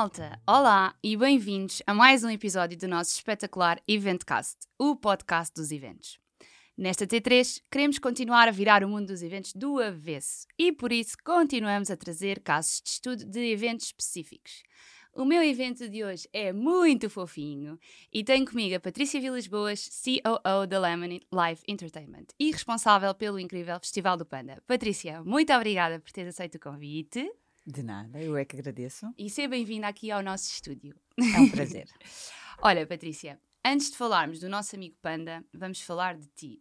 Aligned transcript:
malta! 0.00 0.40
Olá 0.46 0.96
e 1.04 1.14
bem-vindos 1.14 1.82
a 1.86 1.92
mais 1.92 2.24
um 2.24 2.30
episódio 2.30 2.78
do 2.78 2.88
nosso 2.88 3.14
espetacular 3.14 3.82
Eventcast, 3.86 4.56
o 4.78 4.96
podcast 4.96 5.52
dos 5.54 5.70
eventos. 5.70 6.18
Nesta 6.74 7.06
T3, 7.06 7.60
queremos 7.70 7.98
continuar 7.98 8.48
a 8.48 8.50
virar 8.50 8.82
o 8.82 8.88
mundo 8.88 9.08
dos 9.08 9.22
eventos 9.22 9.52
do 9.52 9.78
avesso 9.78 10.46
e 10.58 10.72
por 10.72 10.90
isso 10.90 11.18
continuamos 11.22 11.90
a 11.90 11.98
trazer 11.98 12.40
casos 12.40 12.80
de 12.80 12.88
estudo 12.88 13.26
de 13.26 13.52
eventos 13.52 13.88
específicos. 13.88 14.62
O 15.12 15.26
meu 15.26 15.42
evento 15.42 15.86
de 15.86 16.02
hoje 16.02 16.26
é 16.32 16.50
muito 16.50 17.10
fofinho 17.10 17.78
e 18.10 18.24
tenho 18.24 18.46
comigo 18.46 18.76
a 18.76 18.80
Patrícia 18.80 19.20
Vilas 19.20 19.46
Boas, 19.46 19.86
COO 20.02 20.66
da 20.66 20.80
Lemon 20.80 21.18
Live 21.30 21.60
Entertainment 21.68 22.28
e 22.38 22.50
responsável 22.50 23.14
pelo 23.14 23.38
incrível 23.38 23.78
Festival 23.78 24.16
do 24.16 24.24
Panda. 24.24 24.62
Patrícia, 24.66 25.22
muito 25.22 25.52
obrigada 25.52 26.00
por 26.00 26.10
ter 26.10 26.26
aceito 26.26 26.54
o 26.54 26.58
convite. 26.58 27.30
De 27.70 27.84
nada, 27.84 28.20
eu 28.20 28.36
é 28.36 28.44
que 28.44 28.56
agradeço. 28.56 29.06
E 29.16 29.30
seja 29.30 29.46
bem-vinda 29.46 29.86
aqui 29.86 30.10
ao 30.10 30.20
nosso 30.24 30.50
estúdio. 30.50 30.92
É 31.16 31.38
um 31.38 31.48
prazer. 31.54 31.86
Olha, 32.60 32.84
Patrícia, 32.84 33.40
antes 33.64 33.92
de 33.92 33.96
falarmos 33.96 34.40
do 34.40 34.48
nosso 34.48 34.74
amigo 34.74 34.96
Panda, 35.00 35.44
vamos 35.54 35.80
falar 35.80 36.16
de 36.16 36.26
ti. 36.34 36.60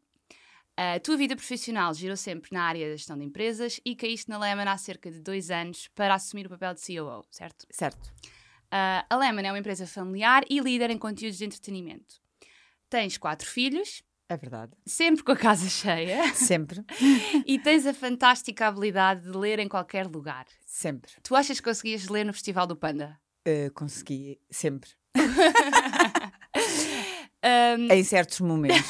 A 0.77 1.00
tua 1.00 1.17
vida 1.17 1.36
profissional 1.36 1.91
girou 1.95 2.16
sempre 2.16 2.52
na 2.53 2.62
área 2.62 2.88
da 2.88 2.95
gestão 2.95 3.17
de 3.17 3.26
empresas 3.26 3.81
e 3.84 3.95
caíste 3.95 4.30
na 4.30 4.38
Lemon 4.38 4.70
há 4.70 4.77
cerca 4.77 5.09
de 5.09 5.20
dois 5.20 5.50
anos 5.50 5.88
para 5.95 6.14
assumir 6.14 6.45
o 6.45 6.50
papel 6.50 6.76
de 6.76 6.81
COO, 6.81 7.26
certo? 7.31 7.66
Certo. 7.72 8.14
Uh, 8.67 9.02
a 9.09 9.17
Lemon 9.17 9.41
é 9.41 9.52
uma 9.52 9.59
empresa 9.59 9.88
familiar 9.88 10.44
e 10.48 10.59
líder 10.59 10.91
em 10.91 10.98
conteúdos 11.00 11.39
de 11.39 11.45
entretenimento. 11.45 12.22
Tens 12.88 13.17
quatro 13.17 13.48
filhos. 13.48 14.03
É 14.30 14.38
verdade. 14.38 14.72
Sempre 14.86 15.24
com 15.24 15.32
a 15.32 15.36
casa 15.36 15.68
cheia. 15.70 16.34
Sempre. 16.36 16.86
e 17.45 17.58
tens 17.58 17.88
a 17.88 17.94
fantástica 17.94 18.67
habilidade 18.67 19.23
de 19.23 19.36
ler 19.36 19.58
em 19.58 19.67
qualquer 19.67 20.06
lugar. 20.06 20.45
Sempre. 20.66 21.12
Tu 21.23 21.36
achas 21.36 21.59
que 21.59 21.67
conseguias 21.67 22.08
ler 22.08 22.23
no 22.23 22.31
Festival 22.31 22.68
do 22.68 22.76
Panda? 22.76 23.20
Uh, 23.48 23.73
consegui, 23.73 24.40
sempre. 24.52 24.92
um... 27.44 27.92
Em 27.92 28.03
certos 28.03 28.40
momentos. 28.40 28.88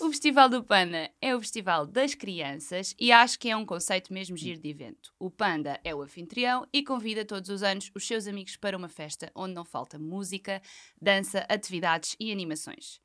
O 0.00 0.08
Festival 0.08 0.48
do 0.48 0.64
Panda 0.64 1.10
é 1.20 1.36
o 1.36 1.40
festival 1.40 1.86
das 1.86 2.14
crianças 2.14 2.94
e 2.98 3.12
acho 3.12 3.38
que 3.38 3.50
é 3.50 3.56
um 3.56 3.66
conceito 3.66 4.12
mesmo 4.12 4.36
giro 4.36 4.58
de 4.58 4.68
evento. 4.68 5.12
O 5.18 5.30
Panda 5.30 5.78
é 5.84 5.94
o 5.94 6.02
anfitrião 6.02 6.66
e 6.72 6.82
convida 6.82 7.24
todos 7.24 7.48
os 7.50 7.62
anos 7.62 7.90
os 7.94 8.06
seus 8.06 8.26
amigos 8.26 8.56
para 8.56 8.76
uma 8.76 8.88
festa 8.88 9.30
onde 9.34 9.54
não 9.54 9.64
falta 9.64 9.98
música, 9.98 10.60
dança, 11.00 11.46
atividades 11.48 12.16
e 12.18 12.32
animações. 12.32 13.00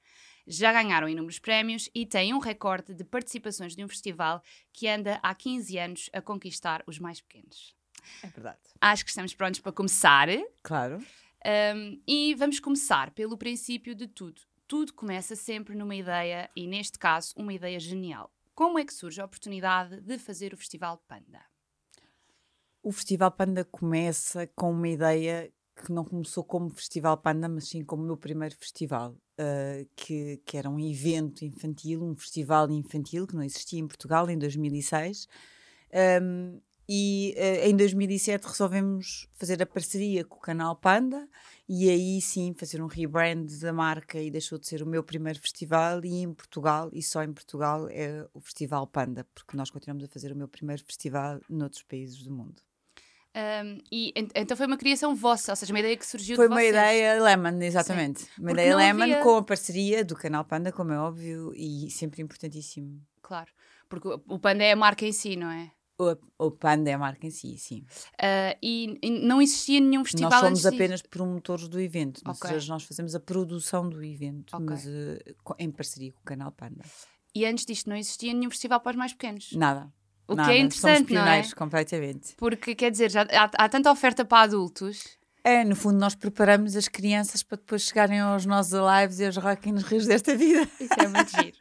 Já 0.48 0.72
ganharam 0.72 1.10
inúmeros 1.10 1.40
prémios 1.40 1.90
e 1.94 2.06
têm 2.06 2.34
um 2.34 2.40
recorde 2.40 2.94
de 2.94 3.04
participações 3.04 3.76
de 3.76 3.84
um 3.84 3.88
festival 3.88 4.42
que 4.72 4.88
anda 4.88 5.20
há 5.24 5.34
15 5.34 5.78
anos 5.78 6.10
a 6.14 6.22
conquistar 6.22 6.84
os 6.86 7.00
mais 7.00 7.20
pequenos. 7.22 7.76
É 8.22 8.28
verdade. 8.28 8.60
Acho 8.80 9.04
que 9.04 9.10
estamos 9.10 9.34
prontos 9.34 9.60
para 9.60 9.72
começar. 9.72 10.28
Claro. 10.62 11.04
Um, 11.76 12.02
e 12.08 12.36
vamos 12.36 12.60
começar 12.60 13.12
pelo 13.12 13.38
princípio 13.38 13.96
de 13.96 14.08
tudo 14.08 14.42
tudo 14.68 14.94
começa 14.94 15.36
sempre 15.36 15.76
numa 15.76 15.96
ideia, 15.96 16.50
e 16.56 16.68
neste 16.68 16.98
caso, 16.98 17.34
uma 17.38 17.54
ideia 17.54 17.80
genial. 17.80 18.32
Como 18.54 18.80
é 18.80 18.86
que 18.86 18.94
surge 18.94 19.22
a 19.22 19.26
oportunidade 19.26 20.02
de 20.02 20.18
fazer 20.18 20.54
o 20.54 20.58
Festival 20.58 20.98
Panda? 21.08 21.42
O 22.82 22.92
Festival 22.92 23.32
Panda 23.32 23.66
começa 23.66 24.48
com 24.56 24.72
uma 24.72 24.88
ideia 24.88 25.52
que 25.76 25.92
não 25.92 26.06
começou 26.06 26.44
como 26.44 26.70
Festival 26.70 27.18
Panda, 27.18 27.50
mas 27.50 27.68
sim 27.68 27.84
como 27.84 28.04
o 28.04 28.06
meu 28.06 28.18
primeiro 28.18 28.56
festival, 28.56 29.12
uh, 29.12 29.88
que, 29.96 30.42
que 30.46 30.58
era 30.58 30.70
um 30.70 30.80
evento 30.80 31.44
infantil, 31.44 32.04
um 32.04 32.16
festival 32.16 32.72
infantil 32.72 33.28
que 33.28 33.36
não 33.36 33.44
existia 33.44 33.80
em 33.80 33.88
Portugal 33.88 34.30
em 34.30 34.38
2006. 34.38 35.28
Um, 36.22 36.60
e 36.88 37.36
uh, 37.38 37.68
em 37.68 37.76
2007 37.76 38.46
resolvemos 38.46 39.28
fazer 39.34 39.62
a 39.62 39.66
parceria 39.66 40.24
com 40.24 40.36
o 40.36 40.40
canal 40.40 40.76
Panda 40.76 41.28
e 41.68 41.90
aí 41.90 42.22
sim 42.22 42.54
fazer 42.54 42.80
um 42.82 42.86
rebrand 42.86 43.48
da 43.60 43.74
marca 43.74 44.20
e 44.22 44.30
deixou 44.30 44.60
de 44.60 44.68
ser 44.68 44.84
o 44.84 44.86
meu 44.86 45.04
primeiro 45.04 45.40
festival 45.40 46.06
e 46.06 46.22
em 46.22 46.32
Portugal, 46.32 46.90
e 46.94 47.02
só 47.02 47.24
em 47.24 47.34
Portugal, 47.34 47.88
é 47.90 48.28
o 48.34 48.40
Festival 48.40 48.86
Panda, 48.86 49.26
porque 49.34 49.58
nós 49.58 49.72
continuamos 49.72 50.04
a 50.04 50.08
fazer 50.08 50.32
o 50.32 50.36
meu 50.36 50.48
primeiro 50.48 50.84
festival 50.84 51.40
noutros 51.50 51.82
países 51.82 52.22
do 52.24 52.32
mundo. 52.32 52.62
Um, 53.36 53.80
e 53.92 54.14
então 54.34 54.56
foi 54.56 54.66
uma 54.66 54.78
criação 54.78 55.14
vossa, 55.14 55.52
ou 55.52 55.56
seja, 55.58 55.74
uma 55.74 55.80
ideia 55.80 55.98
que 55.98 56.06
surgiu 56.08 56.38
Foi 56.38 56.48
de 56.48 56.54
uma 56.54 56.62
vocês. 56.62 56.70
ideia 56.70 57.22
Lemon, 57.22 57.62
exatamente. 57.62 58.22
Sim. 58.22 58.28
Uma 58.38 58.48
Porque 58.50 58.62
ideia 58.62 58.76
Lemon 58.78 59.02
havia- 59.04 59.22
com 59.24 59.36
a 59.36 59.44
parceria 59.44 60.06
do 60.06 60.16
canal 60.16 60.46
Panda, 60.46 60.72
como 60.72 60.94
é 60.94 60.98
óbvio, 61.00 61.52
e 61.54 61.92
sempre 61.92 62.22
importantíssimo. 62.22 63.02
Claro, 63.22 63.52
porque 63.90 64.08
o 64.08 64.40
Panda 64.40 64.64
é 64.64 64.72
a 64.72 64.76
marca 64.76 65.06
em 65.06 65.12
si, 65.12 65.36
não 65.36 65.50
é? 65.52 65.70
O, 65.98 66.46
o 66.48 66.52
Panda 66.52 66.90
é 66.90 66.94
a 66.94 66.98
marca 66.98 67.26
em 67.28 67.30
si, 67.30 67.58
sim. 67.58 67.84
Ah, 68.22 68.56
e, 68.64 68.98
e 69.02 69.10
não 69.26 69.42
existia 69.42 69.80
nenhum 69.80 70.04
festival 70.06 70.30
nós 70.32 70.40
somos 70.42 70.66
apenas 70.66 71.02
promotores 71.02 71.68
do 71.68 71.80
evento, 71.80 72.22
ou 72.26 72.32
Ok. 72.32 72.50
seja, 72.50 72.72
nós 72.74 72.84
fazemos 72.84 73.16
a 73.16 73.20
produção 73.20 73.90
do 73.90 74.02
evento, 74.04 74.54
Ok. 74.56 74.66
mas 74.70 74.86
co- 75.44 75.56
em 75.60 75.72
parceria 75.72 76.12
com 76.14 76.20
o 76.20 76.24
canal 76.24 76.52
Panda. 76.52 76.84
E 77.34 77.46
antes 77.46 77.66
disto 77.66 77.90
não 77.90 77.98
existia 77.98 78.34
nenhum 78.34 78.50
festival 78.50 78.80
para 78.80 78.92
os 78.92 78.96
mais 78.98 79.12
pequenos. 79.14 79.52
Nada. 79.54 79.92
O 80.28 80.36
que 80.36 80.42
é 80.42 80.58
interessante, 80.58 80.98
Somos 80.98 81.12
não 81.12 81.22
é? 81.22 81.24
pioneiros 81.24 81.54
completamente. 81.54 82.36
Porque, 82.36 82.74
quer 82.74 82.90
dizer, 82.92 83.12
já 83.12 83.22
há, 83.24 83.66
há 83.66 83.70
tanta 83.70 83.92
oferta 83.92 84.26
para 84.26 84.44
adultos. 84.44 85.18
É, 85.44 85.64
no 85.64 85.76
fundo, 85.76 86.00
nós 86.00 86.16
preparamos 86.16 86.76
as 86.76 86.88
crianças 86.88 87.44
para 87.44 87.58
depois 87.58 87.84
chegarem 87.84 88.20
aos 88.20 88.48
nossos 88.48 88.74
lives 88.74 89.20
e 89.20 89.26
aos 89.26 89.38
Rock 89.38 89.72
nos 89.72 89.84
Rios 89.84 90.08
desta 90.08 90.36
vida. 90.36 90.68
Isso 90.80 90.94
é 91.00 91.08
muito 91.08 91.30
giro. 91.30 91.58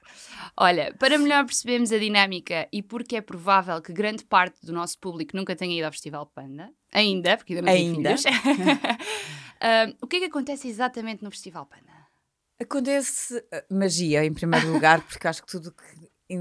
Olha, 0.56 0.94
para 0.98 1.18
melhor 1.18 1.44
percebermos 1.44 1.92
a 1.92 1.98
dinâmica 1.98 2.66
e 2.72 2.82
porque 2.82 3.16
é 3.16 3.20
provável 3.20 3.82
que 3.82 3.92
grande 3.92 4.24
parte 4.24 4.64
do 4.64 4.72
nosso 4.72 4.98
público 4.98 5.36
nunca 5.36 5.54
tenha 5.54 5.76
ido 5.76 5.84
ao 5.84 5.92
Festival 5.92 6.24
Panda, 6.26 6.70
ainda, 6.92 7.36
porque 7.36 7.52
ainda 7.54 7.66
não 7.66 7.72
tem 7.72 7.88
Ainda. 7.88 8.16
filhos, 8.16 8.24
ah, 9.60 9.92
o 10.00 10.06
que 10.06 10.16
é 10.16 10.20
que 10.20 10.26
acontece 10.26 10.68
exatamente 10.68 11.22
no 11.22 11.30
Festival 11.30 11.66
Panda? 11.66 11.92
Acontece 12.58 13.44
eh, 13.50 13.64
magia, 13.68 14.24
em 14.24 14.32
primeiro 14.32 14.72
lugar, 14.72 15.02
porque 15.02 15.26
acho 15.26 15.42
que 15.42 15.48
tudo 15.50 15.72
que 15.72 16.34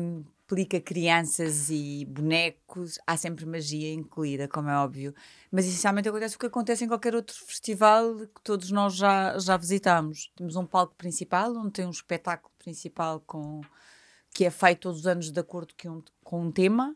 implica 0.43 0.79
crianças 0.79 1.69
e 1.69 2.05
bonecos, 2.05 2.99
há 3.07 3.15
sempre 3.15 3.45
magia 3.45 3.93
incluída, 3.93 4.47
como 4.47 4.69
é 4.69 4.77
óbvio. 4.77 5.13
Mas 5.51 5.65
essencialmente 5.65 6.09
acontece 6.09 6.35
o 6.35 6.39
que 6.39 6.45
acontece 6.45 6.83
em 6.83 6.87
qualquer 6.87 7.15
outro 7.15 7.35
festival 7.45 8.15
que 8.19 8.41
todos 8.43 8.69
nós 8.69 8.93
já, 8.95 9.37
já 9.39 9.55
visitamos. 9.55 10.31
Temos 10.35 10.55
um 10.55 10.65
palco 10.65 10.95
principal, 10.95 11.55
onde 11.55 11.71
tem 11.71 11.85
um 11.85 11.91
espetáculo 11.91 12.53
principal 12.59 13.21
com, 13.21 13.61
que 14.33 14.45
é 14.45 14.51
feito 14.51 14.81
todos 14.81 14.99
os 15.01 15.07
anos 15.07 15.31
de 15.31 15.39
acordo 15.39 15.73
com 15.81 15.89
um, 15.89 16.03
com 16.23 16.41
um 16.41 16.51
tema. 16.51 16.95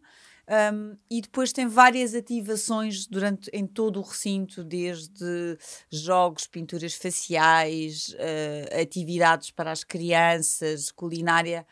Um, 0.49 0.95
e 1.09 1.21
depois 1.21 1.51
tem 1.51 1.67
várias 1.67 2.15
ativações 2.15 3.05
durante 3.05 3.49
em 3.51 3.67
todo 3.67 3.99
o 3.99 4.01
recinto, 4.01 4.63
desde 4.63 5.57
jogos, 5.91 6.47
pinturas 6.47 6.93
faciais, 6.93 8.15
eh, 8.17 8.81
atividades 8.81 9.51
para 9.51 9.73
as 9.73 9.83
crianças, 9.83 10.89
culinária, 10.89 11.67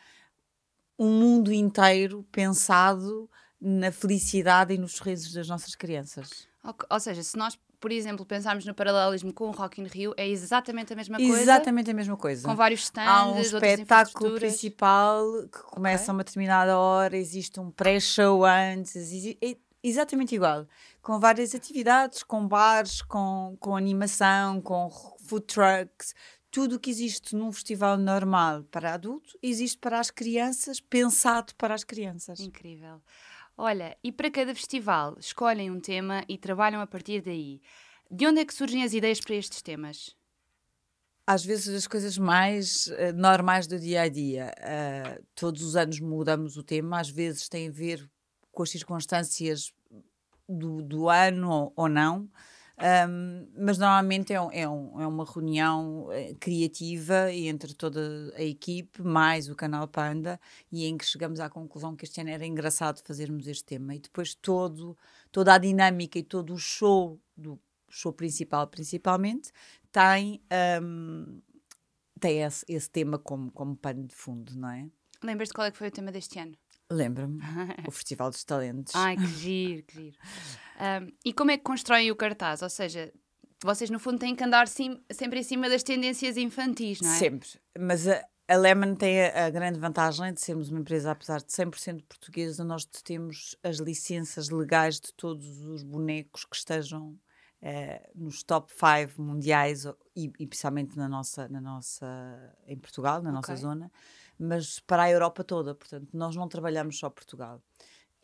um 0.98 1.10
mundo 1.10 1.52
inteiro 1.52 2.26
pensado 2.30 3.28
na 3.60 3.90
felicidade 3.90 4.74
e 4.74 4.78
nos 4.78 4.92
sorrisos 4.94 5.32
das 5.32 5.48
nossas 5.48 5.74
crianças. 5.74 6.46
Ok, 6.62 6.86
Ou 6.90 7.00
seja, 7.00 7.22
se 7.22 7.36
nós, 7.36 7.58
por 7.80 7.92
exemplo, 7.92 8.24
pensarmos 8.24 8.64
no 8.64 8.74
paralelismo 8.74 9.32
com 9.32 9.48
o 9.48 9.50
Rock 9.50 9.80
in 9.80 9.86
Rio, 9.86 10.14
é 10.16 10.28
exatamente 10.28 10.92
a 10.92 10.96
mesma 10.96 11.16
coisa? 11.16 11.40
Exatamente 11.40 11.90
a 11.90 11.94
mesma 11.94 12.16
coisa. 12.16 12.48
Com 12.48 12.54
vários 12.54 12.82
stands, 12.82 13.08
Há 13.08 13.26
um 13.26 13.40
espetáculo 13.40 14.34
principal 14.34 15.24
que 15.44 15.62
começa 15.62 16.10
a 16.10 16.14
uma 16.14 16.24
determinada 16.24 16.78
hora, 16.78 17.16
existe 17.16 17.60
um 17.60 17.70
pré-show 17.70 18.44
antes, 18.44 18.96
é 19.40 19.56
exatamente 19.82 20.34
igual, 20.34 20.66
com 21.00 21.20
várias 21.20 21.54
atividades, 21.54 22.22
com 22.22 22.46
bares, 22.46 23.00
com, 23.02 23.56
com 23.60 23.76
animação, 23.76 24.60
com 24.60 24.90
food 25.20 25.46
trucks, 25.46 26.14
tudo 26.56 26.76
o 26.76 26.80
que 26.80 26.88
existe 26.88 27.36
num 27.36 27.52
festival 27.52 27.98
normal 27.98 28.64
para 28.70 28.94
adultos 28.94 29.36
existe 29.42 29.76
para 29.76 30.00
as 30.00 30.10
crianças, 30.10 30.80
pensado 30.80 31.54
para 31.54 31.74
as 31.74 31.84
crianças. 31.84 32.40
Incrível. 32.40 33.02
Olha, 33.58 33.94
e 34.02 34.10
para 34.10 34.30
cada 34.30 34.54
festival, 34.54 35.18
escolhem 35.20 35.70
um 35.70 35.78
tema 35.78 36.24
e 36.26 36.38
trabalham 36.38 36.80
a 36.80 36.86
partir 36.86 37.20
daí. 37.20 37.60
De 38.10 38.26
onde 38.26 38.40
é 38.40 38.44
que 38.46 38.54
surgem 38.54 38.82
as 38.82 38.94
ideias 38.94 39.20
para 39.20 39.34
estes 39.34 39.60
temas? 39.60 40.16
às 41.26 41.44
vezes 41.44 41.74
as 41.74 41.86
coisas 41.86 42.16
mais 42.16 42.88
eh, 42.92 43.12
normais 43.12 43.66
do 43.66 43.78
dia 43.78 44.02
a 44.02 44.08
dia. 44.08 44.50
eh, 44.58 45.20
todos 45.34 45.60
os 45.62 45.76
anos 45.76 46.00
mudamos 46.00 46.56
o 46.56 46.62
tema, 46.62 47.00
às 47.00 47.10
vezes 47.10 47.50
tem 47.50 47.68
a 47.68 47.72
ver 47.72 48.08
com 48.50 48.62
as 48.62 48.70
circunstâncias 48.70 49.74
do, 50.48 50.80
do 50.80 51.10
ano 51.10 51.50
ou, 51.50 51.72
ou 51.76 51.88
não. 51.88 52.30
Ahm, 52.78 53.46
mas 53.56 53.78
normalmente 53.78 54.32
é, 54.34 54.40
um- 54.40 54.50
é 54.52 54.68
um- 54.68 55.00
é 55.00 55.06
uma 55.06 55.24
reunião 55.24 56.08
eh, 56.12 56.34
criativa 56.38 57.32
entre 57.32 57.72
toda 57.74 58.32
a 58.36 58.42
equipe, 58.42 59.02
mais 59.02 59.48
o 59.48 59.54
canal 59.54 59.88
Panda, 59.88 60.38
e 60.70 60.84
em 60.84 60.98
que 60.98 61.06
chegamos 61.06 61.40
à 61.40 61.48
conclusão 61.48 61.96
que 61.96 62.04
este 62.04 62.20
ano 62.20 62.30
era 62.30 62.44
engraçado 62.44 63.02
fazermos 63.02 63.46
este 63.46 63.64
tema. 63.64 63.94
E 63.94 63.98
depois 63.98 64.34
todo, 64.34 64.96
toda 65.32 65.54
a 65.54 65.58
dinâmica 65.58 66.18
e 66.18 66.22
todo 66.22 66.52
o 66.52 66.58
show, 66.58 67.18
do 67.34 67.58
show 67.88 68.12
principal 68.12 68.66
principalmente, 68.66 69.52
tem, 69.90 70.42
tem 72.20 72.42
esse, 72.42 72.64
esse 72.68 72.90
tema 72.90 73.18
como, 73.18 73.50
como 73.52 73.74
pano 73.76 74.04
de 74.06 74.14
fundo, 74.14 74.54
não 74.54 74.68
é? 74.70 74.86
Lembras-te 75.22 75.54
qual 75.54 75.66
é 75.66 75.70
que 75.70 75.78
foi 75.78 75.88
o 75.88 75.90
tema 75.90 76.12
deste 76.12 76.38
ano? 76.38 76.52
Lembra-me, 76.90 77.40
o 77.86 77.90
Festival 77.90 78.30
dos 78.30 78.44
Talentos. 78.44 78.94
Ai, 78.94 79.16
que 79.16 79.26
giro, 79.26 79.82
que 79.84 79.94
giro. 79.94 80.18
Um, 80.76 81.12
e 81.24 81.32
como 81.32 81.50
é 81.50 81.56
que 81.56 81.64
constroem 81.64 82.10
o 82.10 82.16
cartaz? 82.16 82.62
Ou 82.62 82.70
seja, 82.70 83.12
vocês 83.62 83.90
no 83.90 83.98
fundo 83.98 84.18
têm 84.18 84.36
que 84.36 84.44
andar 84.44 84.68
sim, 84.68 85.02
sempre 85.10 85.40
em 85.40 85.42
cima 85.42 85.68
das 85.68 85.82
tendências 85.82 86.36
infantis, 86.36 87.00
não 87.00 87.10
é? 87.10 87.18
Sempre. 87.18 87.48
Mas 87.78 88.06
a, 88.06 88.22
a 88.48 88.56
Lemon 88.56 88.94
tem 88.94 89.22
a, 89.22 89.46
a, 89.46 89.50
grande 89.50 89.78
vantagem 89.80 90.32
de 90.32 90.40
sermos 90.40 90.70
uma 90.70 90.80
empresa, 90.80 91.10
apesar 91.10 91.38
de 91.38 91.46
100% 91.46 92.04
portuguesa, 92.08 92.62
nós 92.64 92.84
temos 92.84 93.56
as 93.62 93.78
licenças 93.78 94.50
legais 94.50 95.00
de 95.00 95.12
todos 95.14 95.64
os 95.64 95.82
bonecos 95.82 96.44
que 96.44 96.54
estejam 96.54 97.18
uh, 97.62 98.10
nos 98.14 98.42
top 98.42 98.72
5 98.72 99.20
mundiais 99.20 99.84
e, 100.14 100.30
e 100.38 100.46
principalmente 100.46 100.96
na 100.96 101.08
nossa, 101.08 101.48
na 101.48 101.60
nossa, 101.60 102.06
em 102.66 102.78
Portugal, 102.78 103.22
na 103.22 103.30
okay. 103.30 103.32
nossa 103.32 103.56
zona, 103.56 103.90
mas 104.38 104.78
para 104.80 105.04
a 105.04 105.10
Europa 105.10 105.44
toda. 105.44 105.74
Portanto, 105.74 106.08
nós 106.12 106.36
não 106.36 106.48
trabalhamos 106.48 106.98
só 106.98 107.10
Portugal. 107.10 107.62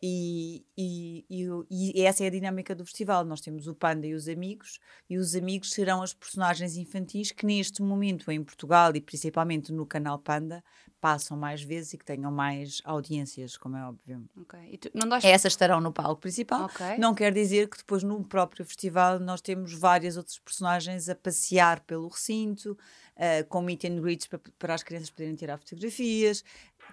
E, 0.05 0.65
e, 0.77 1.25
e, 1.29 2.01
e, 2.01 2.01
essa 2.05 2.25
é 2.25 2.27
a 2.27 2.29
dinâmica 2.29 2.75
do 2.75 2.85
festival. 2.85 3.23
Nós 3.23 3.39
temos 3.39 3.67
o 3.67 3.73
Panda 3.73 4.05
e 4.05 4.13
os 4.13 4.27
amigos, 4.27 4.77
e 5.09 5.17
os 5.17 5.33
amigos 5.33 5.71
serão 5.71 6.01
as 6.01 6.13
personagens 6.13 6.75
infantis 6.75 7.31
que, 7.31 7.45
neste 7.45 7.81
momento, 7.81 8.29
em 8.29 8.43
Portugal 8.43 8.93
e 8.93 8.99
principalmente 8.99 9.71
no 9.71 9.85
canal 9.85 10.19
Panda, 10.19 10.61
passam 10.99 11.37
mais 11.37 11.61
vezes 11.61 11.93
e 11.93 11.97
que 11.97 12.03
tenham 12.03 12.31
mais 12.33 12.81
audiências, 12.83 13.55
como 13.55 13.77
é 13.77 13.85
óbvio. 13.85 14.25
Okay. 14.41 14.77
Tu, 14.77 14.89
não 14.93 15.07
dás... 15.07 15.23
Essas 15.23 15.53
estarão 15.53 15.79
no 15.79 15.93
palco 15.93 16.19
principal. 16.19 16.65
Okay. 16.65 16.97
Não 16.97 17.15
quer 17.15 17.33
dizer 17.33 17.69
que 17.69 17.77
depois, 17.77 18.03
no 18.03 18.23
próprio 18.25 18.65
festival, 18.65 19.19
nós 19.19 19.39
temos 19.39 19.73
várias 19.73 20.17
outras 20.17 20.37
personagens 20.39 21.07
a 21.07 21.15
passear 21.15 21.79
pelo 21.81 22.09
recinto, 22.09 22.77
uh, 23.17 23.47
com 23.47 23.61
meet 23.61 23.85
and 23.85 24.01
greets 24.01 24.27
para, 24.27 24.39
para 24.57 24.73
as 24.73 24.83
crianças 24.83 25.09
poderem 25.09 25.35
tirar 25.35 25.57
fotografias 25.57 26.43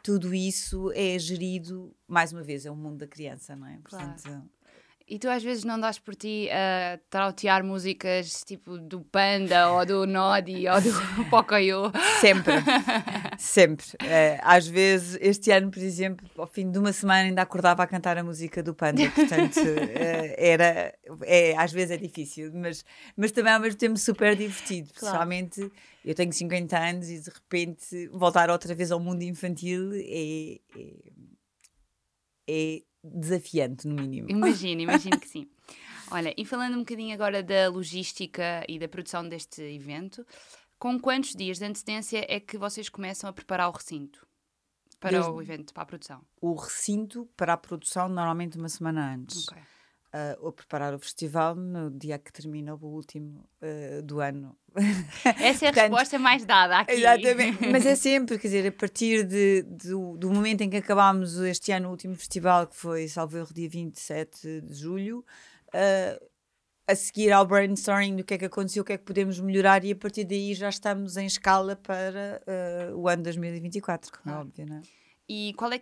tudo 0.03 0.33
isso 0.33 0.91
é 0.93 1.19
gerido, 1.19 1.95
mais 2.07 2.33
uma 2.33 2.43
vez, 2.43 2.65
é 2.65 2.71
o 2.71 2.77
mundo 2.77 2.99
da 2.99 3.07
criança, 3.07 3.55
não 3.57 3.67
é? 3.67 3.79
Claro. 3.83 4.13
Portanto, 4.13 4.51
e 5.11 5.19
tu 5.19 5.29
às 5.29 5.43
vezes 5.43 5.65
não 5.65 5.79
dás 5.79 5.99
por 5.99 6.15
ti 6.15 6.49
a 6.53 6.97
trautear 7.11 7.65
músicas 7.65 8.45
tipo 8.45 8.79
do 8.79 9.01
Panda 9.01 9.73
ou 9.73 9.85
do 9.85 10.07
Nodi 10.07 10.69
ou 10.69 10.81
do 10.81 10.93
Pocoyo? 11.29 11.91
Sempre, 12.21 12.55
sempre. 13.37 13.87
Uh, 14.01 14.39
às 14.41 14.69
vezes, 14.69 15.19
este 15.21 15.51
ano, 15.51 15.69
por 15.69 15.83
exemplo, 15.83 16.31
ao 16.39 16.47
fim 16.47 16.71
de 16.71 16.79
uma 16.79 16.93
semana 16.93 17.23
ainda 17.23 17.43
acordava 17.43 17.83
a 17.83 17.89
cantar 17.89 18.17
a 18.19 18.23
música 18.23 18.63
do 18.63 18.73
Panda, 18.73 19.11
portanto 19.11 19.57
uh, 19.57 20.35
era, 20.39 20.95
é, 21.23 21.57
às 21.59 21.73
vezes 21.73 21.91
é 21.91 21.97
difícil, 21.97 22.53
mas, 22.55 22.85
mas 23.17 23.33
também 23.33 23.53
ao 23.53 23.59
mesmo 23.59 23.81
tempo 23.81 23.99
super 23.99 24.37
divertido, 24.37 24.91
claro. 24.95 25.19
principalmente 25.19 25.73
eu 26.05 26.15
tenho 26.15 26.33
50 26.33 26.79
anos 26.79 27.11
e 27.11 27.19
de 27.19 27.31
repente 27.31 28.09
voltar 28.13 28.49
outra 28.49 28.73
vez 28.77 28.93
ao 28.93 29.01
mundo 29.01 29.23
infantil 29.23 29.91
é, 29.93 30.61
é, 30.79 30.93
é 32.49 32.90
desafiante, 33.03 33.87
no 33.87 33.95
mínimo. 33.95 34.31
Imagino, 34.31 34.81
imagino 34.83 35.19
que 35.19 35.29
sim. 35.29 35.49
Olha, 36.11 36.35
e 36.37 36.45
falando 36.45 36.75
um 36.75 36.81
bocadinho 36.81 37.15
agora 37.15 37.43
da 37.43 37.69
logística 37.69 38.65
e 38.69 38.79
da 38.79 38.89
produção 38.89 39.29
deste 39.29 39.63
evento, 39.63 40.27
com 40.79 40.99
quantos 40.99 41.35
dias 41.35 41.59
de 41.59 41.65
antecedência 41.65 42.25
é 42.29 42.41
que 42.41 42.59
vocês 42.59 42.89
começam 42.89 43.31
a 43.31 43.33
preparar 43.33 43.69
o 43.69 43.73
recinto? 43.73 44.27
Para 44.99 45.13
Desde 45.13 45.31
o 45.31 45.41
evento, 45.41 45.73
para 45.73 45.85
a 45.85 45.87
produção? 45.87 46.23
O 46.41 46.55
recinto 46.55 47.27
para 47.37 47.55
a 47.55 47.57
produção, 47.57 48.09
normalmente 48.09 48.59
uma 48.59 48.69
semana 48.69 49.15
antes. 49.15 49.49
Okay 49.49 49.63
uh, 50.15 50.49
a 50.49 50.53
preparar 50.53 50.95
o 50.95 50.99
festival 50.99 51.55
no 51.55 51.91
dia 51.91 52.19
que 52.19 52.33
termina 52.33 52.75
o 52.75 52.87
último 52.87 53.49
uh, 53.63 54.03
do 54.03 54.21
ano. 54.21 54.57
Essa 55.25 55.67
é 55.67 55.69
a 55.69 55.73
Portanto, 55.73 55.91
resposta 55.93 56.19
mais 56.19 56.45
dada 56.45 56.79
aqui. 56.79 56.93
Exatamente, 56.93 57.67
mas 57.71 57.85
é 57.87 57.95
sempre, 57.95 58.39
quer 58.39 58.49
dizer, 58.49 58.67
a 58.69 58.73
partir 58.73 59.25
de, 59.25 59.63
de, 59.63 59.91
do 59.91 60.31
momento 60.31 60.63
em 60.63 60.71
que 60.71 60.77
acabámos 60.77 61.39
este 61.39 61.73
ano 61.73 61.89
o 61.89 61.91
último 61.91 62.15
festival, 62.15 62.67
que 62.67 62.77
foi, 62.77 63.09
salvo 63.09 63.37
erro, 63.37 63.53
dia 63.53 63.69
27 63.69 64.61
de 64.61 64.75
julho, 64.75 65.25
uh, 65.75 66.31
a 66.87 66.95
seguir 66.95 67.31
ao 67.33 67.47
brainstorming 67.47 68.17
do 68.17 68.25
que 68.25 68.35
é 68.35 68.39
que 68.39 68.45
aconteceu, 68.45 68.83
o 68.83 68.85
que 68.85 68.93
é 68.93 68.99
que 68.99 69.05
podemos 69.05 69.39
melhorar 69.39 69.85
e 69.85 69.93
a 69.93 69.97
partir 69.97 70.25
daí 70.25 70.55
já 70.55 70.69
estamos 70.69 71.17
em 71.17 71.27
escala 71.27 71.77
para 71.77 72.43
uh, 72.93 72.97
o 72.97 73.09
ano 73.09 73.23
2024, 73.23 74.11
como 74.11 74.21
é 74.21 74.25
claro. 74.25 74.39
é 74.39 74.41
óbvio, 74.43 74.67
não 74.67 74.77
é? 74.79 75.00
E 75.33 75.55
qual 75.57 75.71
é, 75.73 75.81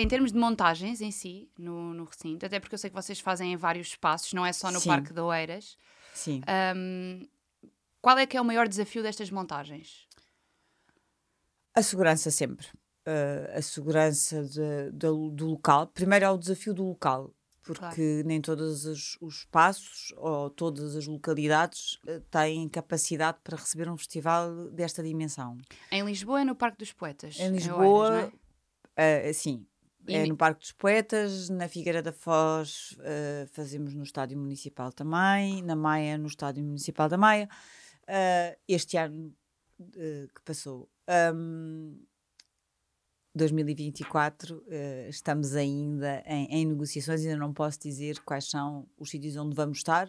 em 0.00 0.08
termos 0.08 0.32
de 0.32 0.38
montagens 0.38 1.02
em 1.02 1.10
si, 1.10 1.50
no, 1.58 1.92
no, 1.92 2.04
recinto, 2.04 2.46
até 2.46 2.58
porque 2.58 2.74
eu 2.74 2.78
sei 2.78 2.88
que 2.88 2.96
vocês 2.96 3.20
fazem 3.20 3.52
em 3.52 3.56
vários 3.56 3.88
espaços, 3.88 4.32
não 4.32 4.46
é 4.46 4.54
só 4.54 4.72
no 4.72 4.80
Sim. 4.80 4.88
Parque 4.88 5.12
de 5.12 5.20
Oeiras. 5.20 5.76
Sim. 6.14 6.40
Um, 6.74 7.28
qual 8.00 8.16
é 8.16 8.24
que 8.24 8.38
é 8.38 8.40
o 8.40 8.44
maior 8.44 8.66
desafio 8.66 9.02
destas 9.02 9.30
montagens? 9.30 10.08
A 11.74 11.82
segurança 11.82 12.30
sempre. 12.30 12.68
Uh, 13.06 13.58
a 13.58 13.60
segurança 13.60 14.42
de, 14.44 14.92
de, 14.92 15.30
do 15.30 15.46
local. 15.46 15.88
Primeiro 15.88 16.24
é 16.24 16.30
o 16.30 16.38
desafio 16.38 16.72
do 16.72 16.84
local, 16.84 17.34
porque 17.62 17.78
claro. 17.78 18.24
nem 18.24 18.40
todos 18.40 18.86
os, 18.86 19.18
os, 19.20 19.40
espaços 19.40 20.14
ou 20.16 20.48
todas 20.48 20.96
as 20.96 21.06
localidades 21.06 21.98
uh, 22.08 22.18
têm 22.30 22.66
capacidade 22.66 23.36
para 23.44 23.58
receber 23.58 23.90
um 23.90 23.96
festival 23.98 24.70
desta 24.70 25.02
dimensão. 25.02 25.58
Em 25.92 26.02
Lisboa 26.02 26.40
é 26.40 26.44
no 26.44 26.54
Parque 26.54 26.78
dos 26.78 26.94
Poetas. 26.94 27.38
Em 27.38 27.50
Lisboa, 27.50 28.32
Uh, 28.98 29.34
sim, 29.34 29.66
é 30.08 30.26
no 30.26 30.36
Parque 30.36 30.60
dos 30.60 30.72
Poetas, 30.72 31.48
na 31.48 31.68
Figueira 31.68 32.02
da 32.02 32.12
Foz 32.12 32.96
uh, 33.00 33.46
fazemos 33.48 33.92
no 33.94 34.02
Estádio 34.02 34.38
Municipal 34.38 34.92
também, 34.92 35.62
na 35.62 35.74
Maia 35.74 36.16
no 36.16 36.28
Estádio 36.28 36.64
Municipal 36.64 37.08
da 37.08 37.16
Maia. 37.16 37.48
Uh, 38.04 38.56
este 38.68 38.96
ano 38.96 39.34
uh, 39.80 40.28
que 40.32 40.42
passou, 40.44 40.88
um, 41.34 41.98
2024, 43.34 44.64
estamos 45.10 45.54
ainda 45.54 46.22
em, 46.24 46.46
em, 46.46 46.64
negociações, 46.64 47.20
ainda 47.20 47.36
não 47.36 47.52
posso 47.52 47.78
dizer 47.80 48.18
quais 48.20 48.48
são 48.48 48.88
os 48.96 49.10
sítios 49.10 49.36
onde 49.36 49.54
vamos 49.54 49.78
estar. 49.78 50.08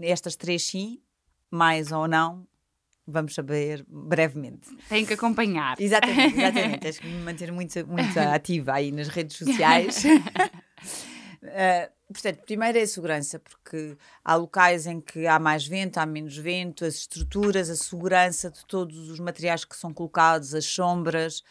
Estas 0.00 0.34
três 0.34 0.66
sim, 0.66 1.00
mais 1.48 1.92
ou 1.92 2.08
não, 2.08 2.44
vamos 3.06 3.34
saber 3.34 3.84
brevemente. 3.88 4.68
Tem 4.88 5.04
que 5.04 5.14
acompanhar. 5.14 5.80
Exatamente, 5.80 6.36
exatamente. 6.40 6.80
Tens 6.80 6.98
que 6.98 7.06
me 7.06 7.22
manter 7.22 7.52
muito, 7.52 7.86
muito 7.86 8.18
ativa 8.18 8.74
aí 8.74 8.90
nas 8.90 9.08
redes 9.08 9.36
sociais. 9.36 10.04
Uh, 10.04 11.92
portanto, 12.12 12.42
primeiro 12.44 12.78
é 12.78 12.82
a 12.82 12.86
segurança, 12.86 13.38
porque 13.38 13.96
há 14.24 14.34
locais 14.34 14.86
em 14.86 15.00
que 15.00 15.26
há 15.26 15.38
mais 15.38 15.66
vento, 15.66 15.98
há 15.98 16.06
menos 16.06 16.36
vento, 16.36 16.84
as 16.84 16.94
estruturas, 16.94 17.68
a 17.68 17.76
segurança 17.76 18.50
de 18.50 18.64
todos 18.66 19.10
os 19.10 19.20
materiais 19.20 19.64
que 19.64 19.76
são 19.76 19.92
colocados, 19.92 20.54
as 20.54 20.64
sombras. 20.64 21.42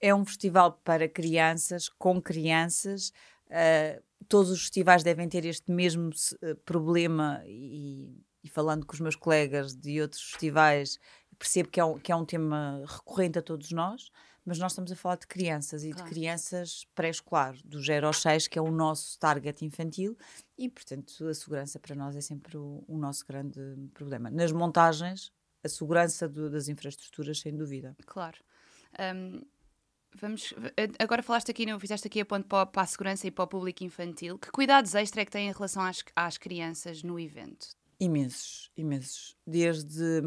É 0.00 0.14
um 0.14 0.24
festival 0.24 0.72
para 0.84 1.08
crianças, 1.08 1.88
com 1.88 2.20
crianças. 2.20 3.12
Uh, 3.46 4.02
todos 4.28 4.50
os 4.50 4.60
festivais 4.60 5.02
devem 5.02 5.28
ter 5.28 5.44
este 5.44 5.70
mesmo 5.70 6.10
uh, 6.10 6.56
problema 6.64 7.42
e 7.46 8.25
e 8.46 8.48
falando 8.48 8.86
com 8.86 8.94
os 8.94 9.00
meus 9.00 9.16
colegas 9.16 9.74
de 9.74 10.00
outros 10.00 10.22
festivais, 10.22 10.98
percebo 11.38 11.68
que 11.68 11.80
é 11.80 11.84
um, 11.84 11.98
que 11.98 12.12
é 12.12 12.16
um 12.16 12.24
tema 12.24 12.82
recorrente 12.86 13.38
a 13.38 13.42
todos 13.42 13.72
nós, 13.72 14.10
mas 14.44 14.58
nós 14.60 14.70
estamos 14.70 14.92
a 14.92 14.96
falar 14.96 15.16
de 15.16 15.26
crianças 15.26 15.82
e 15.82 15.90
claro. 15.90 16.04
de 16.04 16.14
crianças 16.14 16.86
pré-escolar, 16.94 17.56
do 17.64 17.82
0 17.82 18.06
aos 18.06 18.22
6, 18.22 18.46
que 18.46 18.56
é 18.56 18.62
o 18.62 18.70
nosso 18.70 19.18
target 19.18 19.64
infantil, 19.64 20.16
e 20.56 20.68
portanto 20.68 21.26
a 21.26 21.34
segurança 21.34 21.80
para 21.80 21.96
nós 21.96 22.14
é 22.14 22.20
sempre 22.20 22.56
o, 22.56 22.84
o 22.86 22.96
nosso 22.96 23.26
grande 23.26 23.60
problema. 23.92 24.30
Nas 24.30 24.52
montagens, 24.52 25.32
a 25.64 25.68
segurança 25.68 26.28
do, 26.28 26.48
das 26.48 26.68
infraestruturas, 26.68 27.40
sem 27.40 27.56
dúvida. 27.56 27.96
Claro. 28.06 28.38
Um, 29.00 29.42
vamos, 30.14 30.54
agora 31.00 31.24
falaste 31.24 31.50
aqui, 31.50 31.66
não, 31.66 31.80
fizeste 31.80 32.06
aqui 32.06 32.20
a 32.20 32.24
ponto 32.24 32.46
para, 32.46 32.66
para, 32.66 32.82
a 32.82 32.86
segurança 32.86 33.26
e 33.26 33.32
para 33.32 33.44
o 33.44 33.48
público 33.48 33.82
infantil. 33.82 34.38
Que 34.38 34.52
cuidados 34.52 34.94
extra 34.94 35.22
é 35.22 35.24
que 35.24 35.32
têm 35.32 35.48
em 35.48 35.52
relação 35.52 35.82
às, 35.82 36.04
às 36.14 36.38
crianças 36.38 37.02
no 37.02 37.18
evento? 37.18 37.74
Imensos, 37.98 38.70
imensos. 38.76 39.36
Desde, 39.46 40.22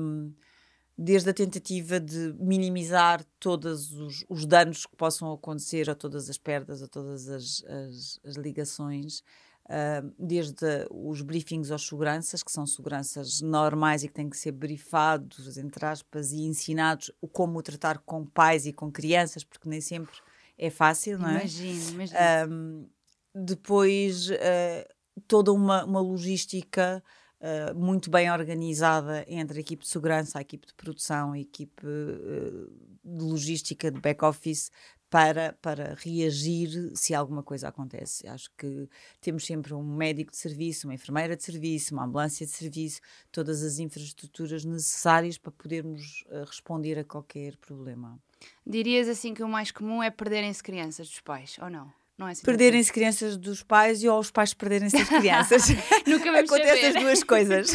desde 0.97 1.29
a 1.29 1.33
tentativa 1.33 1.99
de 1.99 2.33
minimizar 2.39 3.23
todos 3.39 3.93
os, 3.93 4.25
os 4.27 4.45
danos 4.45 4.85
que 4.85 4.95
possam 4.95 5.31
acontecer, 5.31 5.89
a 5.89 5.95
todas 5.95 6.29
as 6.29 6.37
perdas, 6.37 6.81
a 6.81 6.87
todas 6.87 7.29
as, 7.29 7.63
as, 7.63 8.19
as 8.23 8.35
ligações, 8.35 9.23
uh, 9.69 10.13
desde 10.17 10.87
os 10.89 11.21
briefings 11.21 11.71
aos 11.71 11.87
seguranças, 11.87 12.41
que 12.41 12.51
são 12.51 12.65
seguranças 12.65 13.39
normais 13.41 14.03
e 14.03 14.07
que 14.07 14.13
têm 14.13 14.29
que 14.29 14.37
ser 14.37 14.51
brifados, 14.51 15.57
entre 15.57 15.85
aspas, 15.85 16.31
e 16.31 16.41
ensinados 16.41 17.11
o 17.21 17.27
como 17.27 17.61
tratar 17.61 17.99
com 17.99 18.25
pais 18.25 18.65
e 18.65 18.73
com 18.73 18.91
crianças, 18.91 19.43
porque 19.43 19.69
nem 19.69 19.79
sempre 19.79 20.17
é 20.57 20.69
fácil, 20.69 21.19
não 21.19 21.29
é? 21.29 21.39
Imagino, 21.41 21.89
imagino. 21.91 22.19
Um, 22.49 22.89
depois, 23.33 24.29
uh, 24.29 24.95
toda 25.27 25.53
uma, 25.53 25.85
uma 25.85 26.01
logística 26.01 27.03
uh, 27.41 27.75
muito 27.77 28.09
bem 28.09 28.31
organizada 28.31 29.25
entre 29.27 29.57
a 29.57 29.61
equipe 29.61 29.83
de 29.83 29.89
segurança, 29.89 30.37
a 30.37 30.41
equipe 30.41 30.67
de 30.67 30.73
produção, 30.73 31.33
a 31.33 31.39
equipe 31.39 31.85
uh, 31.85 32.71
de 33.03 33.23
logística, 33.23 33.91
de 33.91 33.99
back-office, 33.99 34.71
para, 35.09 35.53
para 35.61 35.95
reagir 35.97 36.91
se 36.95 37.15
alguma 37.15 37.41
coisa 37.41 37.67
acontece. 37.67 38.27
Acho 38.27 38.49
que 38.55 38.87
temos 39.19 39.45
sempre 39.45 39.73
um 39.73 39.83
médico 39.83 40.31
de 40.31 40.37
serviço, 40.37 40.87
uma 40.87 40.93
enfermeira 40.93 41.35
de 41.35 41.43
serviço, 41.43 41.95
uma 41.95 42.05
ambulância 42.05 42.45
de 42.45 42.51
serviço, 42.51 43.01
todas 43.31 43.63
as 43.63 43.79
infraestruturas 43.79 44.63
necessárias 44.63 45.37
para 45.37 45.51
podermos 45.51 46.23
uh, 46.27 46.43
responder 46.45 46.99
a 46.99 47.03
qualquer 47.03 47.57
problema. 47.57 48.19
Dirias 48.65 49.07
assim 49.07 49.33
que 49.33 49.43
o 49.43 49.49
mais 49.49 49.71
comum 49.71 50.01
é 50.01 50.11
perderem-se 50.11 50.63
crianças 50.63 51.09
dos 51.09 51.19
pais, 51.19 51.57
ou 51.61 51.69
não? 51.69 51.91
Não 52.19 52.27
é 52.27 52.31
assim 52.31 52.41
perderem-se 52.43 52.91
crianças 52.91 53.37
dos 53.37 53.63
pais 53.63 54.03
e 54.03 54.09
ou 54.09 54.19
os 54.19 54.29
pais 54.29 54.53
perderem-se 54.53 54.97
das 54.97 55.07
crianças. 55.07 55.69
Nunca 56.05 56.25
vamos 56.25 56.51
acontece 56.51 56.81
saber. 56.81 56.97
as 56.97 57.03
duas 57.03 57.23
coisas. 57.23 57.73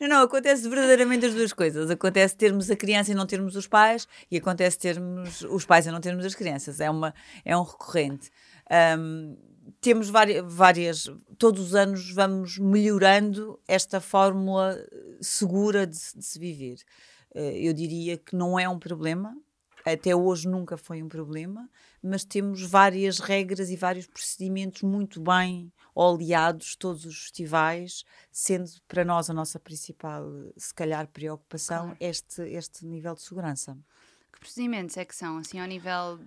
não, 0.00 0.08
não, 0.10 0.22
acontece 0.22 0.68
verdadeiramente 0.68 1.26
as 1.26 1.32
duas 1.32 1.52
coisas. 1.52 1.88
Acontece 1.88 2.36
termos 2.36 2.68
a 2.72 2.74
criança 2.74 3.12
e 3.12 3.14
não 3.14 3.24
termos 3.24 3.54
os 3.54 3.68
pais, 3.68 4.08
e 4.28 4.36
acontece 4.36 4.76
termos 4.80 5.42
os 5.42 5.64
pais 5.64 5.86
e 5.86 5.92
não 5.92 6.00
termos 6.00 6.26
as 6.26 6.34
crianças. 6.34 6.80
É, 6.80 6.90
uma, 6.90 7.14
é 7.44 7.56
um 7.56 7.62
recorrente. 7.62 8.32
Um, 8.98 9.36
temos 9.80 10.10
várias, 10.10 10.44
várias, 10.44 11.08
todos 11.38 11.68
os 11.68 11.74
anos 11.76 12.12
vamos 12.12 12.58
melhorando 12.58 13.60
esta 13.68 14.00
fórmula 14.00 14.76
segura 15.20 15.86
de, 15.86 15.96
de 16.16 16.24
se 16.24 16.36
viver. 16.36 16.78
Uh, 17.32 17.38
eu 17.54 17.72
diria 17.72 18.16
que 18.16 18.34
não 18.34 18.58
é 18.58 18.68
um 18.68 18.78
problema, 18.78 19.36
até 19.84 20.14
hoje 20.14 20.48
nunca 20.48 20.76
foi 20.76 21.02
um 21.02 21.08
problema, 21.08 21.68
mas 22.02 22.24
temos 22.24 22.62
várias 22.62 23.18
regras 23.18 23.70
e 23.70 23.76
vários 23.76 24.06
procedimentos 24.06 24.82
muito 24.82 25.20
bem 25.20 25.72
oleados, 25.94 26.76
todos 26.76 27.04
os 27.04 27.22
festivais, 27.22 28.04
sendo 28.30 28.70
para 28.86 29.04
nós 29.04 29.28
a 29.28 29.34
nossa 29.34 29.58
principal, 29.58 30.24
se 30.56 30.72
calhar, 30.72 31.08
preocupação 31.08 31.86
claro. 31.86 31.96
este, 32.00 32.42
este 32.42 32.86
nível 32.86 33.14
de 33.14 33.22
segurança. 33.22 33.76
Que 34.32 34.38
procedimentos 34.38 34.96
é 34.96 35.04
que 35.04 35.16
são, 35.16 35.38
assim, 35.38 35.58
ao 35.58 35.66
nível, 35.66 36.20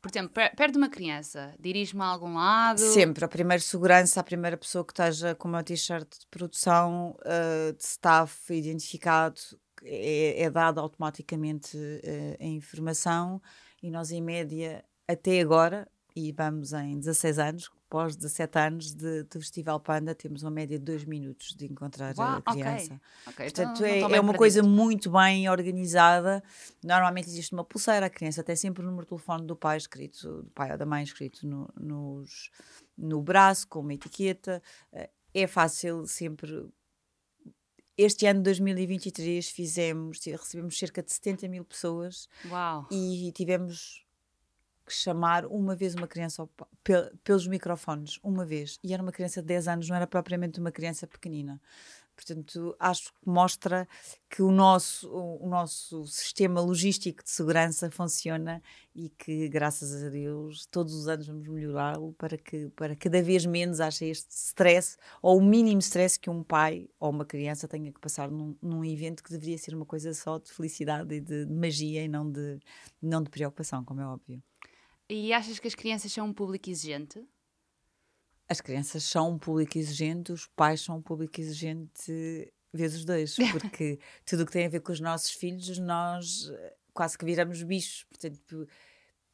por 0.00 0.10
exemplo, 0.10 0.30
perto 0.30 0.72
de 0.72 0.78
uma 0.78 0.88
criança, 0.88 1.54
dirige-me 1.58 2.00
a 2.00 2.06
algum 2.06 2.34
lado? 2.34 2.80
Sempre, 2.80 3.24
a 3.24 3.28
primeira 3.28 3.62
segurança, 3.62 4.20
a 4.20 4.24
primeira 4.24 4.56
pessoa 4.56 4.84
que 4.84 4.92
esteja 4.92 5.34
com 5.34 5.48
uma 5.48 5.62
t-shirt 5.62 6.08
de 6.20 6.26
produção, 6.30 7.14
uh, 7.20 7.72
de 7.74 7.84
staff 7.84 8.54
identificado, 8.54 9.38
é, 9.84 10.42
é 10.42 10.50
dada 10.50 10.80
automaticamente 10.80 11.76
uh, 11.76 12.36
a 12.40 12.46
informação 12.46 13.40
e 13.82 13.90
nós, 13.90 14.10
em 14.10 14.20
média, 14.20 14.84
até 15.06 15.40
agora, 15.40 15.88
e 16.14 16.32
vamos 16.32 16.72
em 16.72 16.98
16 16.98 17.38
anos, 17.38 17.70
pós 17.88 18.16
17 18.16 18.58
anos 18.58 18.94
de, 18.94 19.24
de 19.24 19.38
Festival 19.38 19.80
Panda, 19.80 20.14
temos 20.14 20.42
uma 20.42 20.50
média 20.50 20.78
de 20.78 20.84
2 20.84 21.04
minutos 21.04 21.54
de 21.54 21.66
encontrar 21.66 22.14
Uau, 22.16 22.42
a 22.44 22.52
criança. 22.52 23.00
Okay. 23.26 23.32
Okay, 23.32 23.46
Portanto, 23.46 23.84
então, 23.84 24.10
é, 24.10 24.16
é 24.16 24.20
uma 24.20 24.34
coisa 24.34 24.62
muito 24.62 25.10
bem 25.10 25.48
organizada. 25.48 26.42
Normalmente 26.82 27.28
existe 27.28 27.52
uma 27.52 27.64
pulseira, 27.64 28.06
a 28.06 28.10
criança 28.10 28.42
tem 28.42 28.56
sempre 28.56 28.82
o 28.82 28.86
número 28.86 29.04
de 29.04 29.10
telefone 29.10 29.46
do 29.46 29.56
pai 29.56 29.76
escrito, 29.76 30.42
do 30.42 30.50
pai 30.50 30.72
ou 30.72 30.78
da 30.78 30.84
mãe 30.84 31.02
escrito 31.02 31.46
no, 31.46 31.68
nos, 31.78 32.50
no 32.96 33.22
braço, 33.22 33.66
com 33.68 33.80
uma 33.80 33.94
etiqueta. 33.94 34.62
Eh, 34.92 35.10
é 35.34 35.46
fácil 35.46 36.06
sempre 36.06 36.68
este 37.98 38.26
ano 38.26 38.38
de 38.38 38.44
2023 38.44 39.50
fizemos, 39.50 40.20
recebemos 40.24 40.78
cerca 40.78 41.02
de 41.02 41.12
70 41.12 41.48
mil 41.48 41.64
pessoas 41.64 42.28
Uau. 42.48 42.86
e 42.92 43.32
tivemos 43.34 44.06
que 44.86 44.94
chamar 44.94 45.44
uma 45.44 45.74
vez 45.74 45.94
uma 45.96 46.06
criança 46.06 46.42
ao, 46.42 46.50
pelos 47.24 47.46
microfones, 47.48 48.18
uma 48.22 48.46
vez. 48.46 48.78
E 48.82 48.94
era 48.94 49.02
uma 49.02 49.12
criança 49.12 49.42
de 49.42 49.48
10 49.48 49.68
anos, 49.68 49.88
não 49.88 49.96
era 49.96 50.06
propriamente 50.06 50.60
uma 50.60 50.70
criança 50.70 51.06
pequenina. 51.06 51.60
Portanto, 52.18 52.74
acho 52.80 53.12
que 53.12 53.28
mostra 53.28 53.86
que 54.28 54.42
o 54.42 54.50
nosso, 54.50 55.08
o, 55.08 55.48
nosso 55.48 56.04
sistema 56.04 56.60
logístico 56.60 57.22
de 57.22 57.30
segurança 57.30 57.88
funciona 57.92 58.60
e 58.92 59.08
que, 59.10 59.48
graças 59.48 60.02
a 60.02 60.08
Deus, 60.08 60.66
todos 60.66 60.94
os 60.94 61.06
anos 61.06 61.28
vamos 61.28 61.46
melhorá-lo 61.46 62.12
para 62.14 62.36
que 62.36 62.70
para 62.70 62.96
cada 62.96 63.22
vez 63.22 63.46
menos 63.46 63.78
haja 63.78 64.04
este 64.04 64.32
stress 64.32 64.96
ou 65.22 65.38
o 65.38 65.44
mínimo 65.44 65.78
stress 65.78 66.18
que 66.18 66.28
um 66.28 66.42
pai 66.42 66.88
ou 66.98 67.10
uma 67.10 67.24
criança 67.24 67.68
tenha 67.68 67.92
que 67.92 68.00
passar 68.00 68.28
num, 68.28 68.56
num 68.60 68.84
evento 68.84 69.22
que 69.22 69.30
deveria 69.30 69.56
ser 69.56 69.76
uma 69.76 69.86
coisa 69.86 70.12
só 70.12 70.38
de 70.38 70.50
felicidade 70.50 71.14
e 71.14 71.20
de, 71.20 71.46
de 71.46 71.54
magia 71.54 72.02
e 72.02 72.08
não 72.08 72.28
de, 72.28 72.58
não 73.00 73.22
de 73.22 73.30
preocupação, 73.30 73.84
como 73.84 74.00
é 74.00 74.06
óbvio. 74.06 74.42
E 75.08 75.32
achas 75.32 75.60
que 75.60 75.68
as 75.68 75.74
crianças 75.76 76.12
são 76.12 76.26
um 76.26 76.32
público 76.32 76.68
exigente? 76.68 77.24
As 78.48 78.60
crianças 78.60 79.04
são 79.04 79.32
um 79.32 79.38
público 79.38 79.76
exigente, 79.76 80.32
os 80.32 80.46
pais 80.46 80.80
são 80.80 80.96
um 80.96 81.02
público 81.02 81.40
exigente 81.40 82.50
vezes 82.72 83.04
dois, 83.04 83.36
porque 83.52 83.98
tudo 84.24 84.42
o 84.42 84.46
que 84.46 84.52
tem 84.52 84.66
a 84.66 84.68
ver 84.70 84.80
com 84.80 84.92
os 84.92 85.00
nossos 85.00 85.30
filhos, 85.30 85.78
nós 85.78 86.50
eh, 86.50 86.74
quase 86.92 87.16
que 87.16 87.24
viramos 87.24 87.62
bichos. 87.62 88.04
Portanto, 88.04 88.66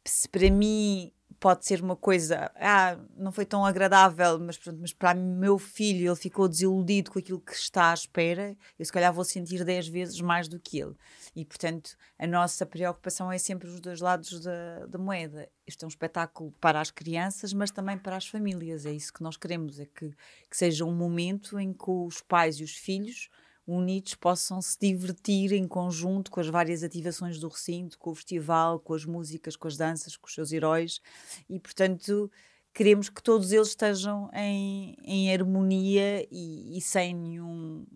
se 0.05 0.29
para 0.29 0.51
mim 0.51 1.13
pode 1.41 1.67
ser 1.67 1.83
uma 1.83 1.97
coisa, 1.97 2.51
ah, 2.57 2.99
não 3.17 3.33
foi 3.33 3.45
tão 3.45 3.65
agradável, 3.65 4.39
mas, 4.39 4.57
pronto, 4.57 4.79
mas 4.81 4.93
para 4.93 5.15
meu 5.15 5.59
filho 5.59 6.09
ele 6.09 6.17
ficou 6.17 6.49
desiludido 6.49 7.11
com 7.11 7.19
aquilo 7.19 7.41
que 7.41 7.53
está 7.53 7.91
à 7.91 7.95
espera, 7.95 8.57
eu 8.79 8.85
se 8.85 8.93
calhar 8.93 9.13
vou 9.13 9.25
sentir 9.25 9.65
10 9.65 9.89
vezes 9.89 10.21
mais 10.21 10.49
do 10.49 10.59
que 10.59 10.81
ele. 10.81 10.95
E, 11.35 11.45
portanto, 11.45 11.97
a 12.19 12.27
nossa 12.27 12.65
preocupação 12.65 13.31
é 13.31 13.39
sempre 13.39 13.69
os 13.69 13.81
dois 13.81 14.01
lados 14.01 14.41
da, 14.41 14.87
da 14.87 14.99
moeda. 14.99 15.49
Isto 15.67 15.85
é 15.85 15.87
um 15.87 15.89
espetáculo 15.89 16.53
para 16.61 16.81
as 16.81 16.91
crianças, 16.91 17.53
mas 17.53 17.71
também 17.71 17.99
para 17.99 18.17
as 18.17 18.27
famílias. 18.27 18.87
É 18.87 18.93
isso 18.93 19.13
que 19.13 19.23
nós 19.23 19.37
queremos, 19.37 19.81
é 19.81 19.87
que, 19.87 20.11
que 20.51 20.57
seja 20.57 20.85
um 20.85 20.95
momento 20.95 21.59
em 21.59 21.73
que 21.73 21.91
os 21.91 22.21
pais 22.21 22.57
e 22.61 22.65
os 22.65 22.77
filhos 22.77 23.29
unidos 23.67 24.15
possam 24.15 24.61
se 24.61 24.79
divertir 24.79 25.53
em 25.53 25.67
conjunto 25.67 26.31
com 26.31 26.41
as 26.41 26.49
várias 26.49 26.83
ativações 26.83 27.39
do 27.39 27.49
recinto, 27.49 27.99
com 27.99 28.11
o 28.11 28.15
festival, 28.15 28.79
com 28.79 28.95
as 28.95 29.05
músicas, 29.05 29.57
com 29.57 29.69
as 29.69 29.77
danças, 29.77 30.17
com 30.17 30.27
os 30.27 30.35
seus 30.35 30.53
heróis 30.53 31.01
e, 31.49 31.59
portanto, 31.59 32.31
queremos 32.73 33.09
que 33.09 33.23
todos 33.23 33.53
eles 33.53 33.69
estejam 33.69 34.31
em, 34.35 34.97
em 35.03 35.33
harmonia 35.33 36.27
e, 36.31 36.77
e 36.77 36.81
sem 36.81 37.15
nenhum, 37.15 37.87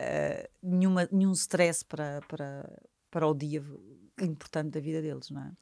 uh, 0.00 0.48
nenhuma, 0.62 1.08
nenhum 1.10 1.32
stress 1.32 1.84
para, 1.84 2.20
para, 2.28 2.82
para 3.10 3.26
o 3.26 3.34
dia 3.34 3.64
importante 4.20 4.70
da 4.70 4.80
vida 4.80 5.00
deles, 5.00 5.30
não 5.30 5.42
é? 5.42 5.52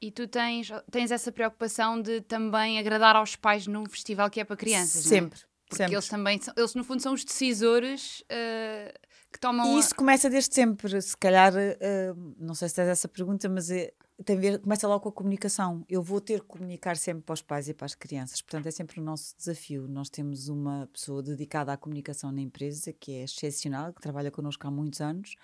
E 0.00 0.10
tu 0.10 0.26
tens, 0.26 0.70
tens 0.90 1.10
essa 1.10 1.30
preocupação 1.30 2.00
de 2.00 2.22
também 2.22 2.78
agradar 2.78 3.16
aos 3.16 3.36
pais 3.36 3.66
num 3.66 3.84
festival 3.84 4.30
que 4.30 4.40
é 4.40 4.44
para 4.44 4.56
crianças, 4.56 5.04
Sempre. 5.04 5.40
Não 5.40 5.46
é? 5.46 5.49
Porque 5.70 5.84
sempre. 5.84 5.94
eles 5.94 6.08
também, 6.08 6.40
são, 6.42 6.52
eles 6.56 6.74
no 6.74 6.82
fundo 6.82 7.00
são 7.00 7.14
os 7.14 7.24
decisores 7.24 8.22
uh, 8.22 8.92
que 9.32 9.38
tomam. 9.38 9.76
E 9.76 9.78
isso 9.78 9.94
a... 9.94 9.96
começa 9.96 10.28
desde 10.28 10.52
sempre, 10.52 11.00
se 11.00 11.16
calhar, 11.16 11.54
uh, 11.54 12.34
não 12.36 12.54
sei 12.56 12.68
se 12.68 12.74
tens 12.74 12.88
essa 12.88 13.06
pergunta, 13.06 13.48
mas 13.48 13.70
é, 13.70 13.92
tem 14.24 14.36
a 14.36 14.40
ver, 14.40 14.58
começa 14.58 14.88
logo 14.88 15.00
com 15.00 15.08
a 15.10 15.12
comunicação. 15.12 15.84
Eu 15.88 16.02
vou 16.02 16.20
ter 16.20 16.40
que 16.40 16.46
comunicar 16.46 16.96
sempre 16.96 17.22
para 17.22 17.34
os 17.34 17.40
pais 17.40 17.68
e 17.68 17.74
para 17.74 17.86
as 17.86 17.94
crianças, 17.94 18.42
portanto 18.42 18.66
é 18.66 18.72
sempre 18.72 18.98
o 18.98 19.02
nosso 19.02 19.36
desafio. 19.38 19.86
Nós 19.86 20.10
temos 20.10 20.48
uma 20.48 20.88
pessoa 20.92 21.22
dedicada 21.22 21.72
à 21.72 21.76
comunicação 21.76 22.32
na 22.32 22.40
empresa 22.40 22.92
que 22.92 23.12
é 23.12 23.22
excepcional, 23.22 23.92
que 23.92 24.02
trabalha 24.02 24.30
connosco 24.32 24.66
há 24.66 24.70
muitos 24.72 25.00
anos 25.00 25.36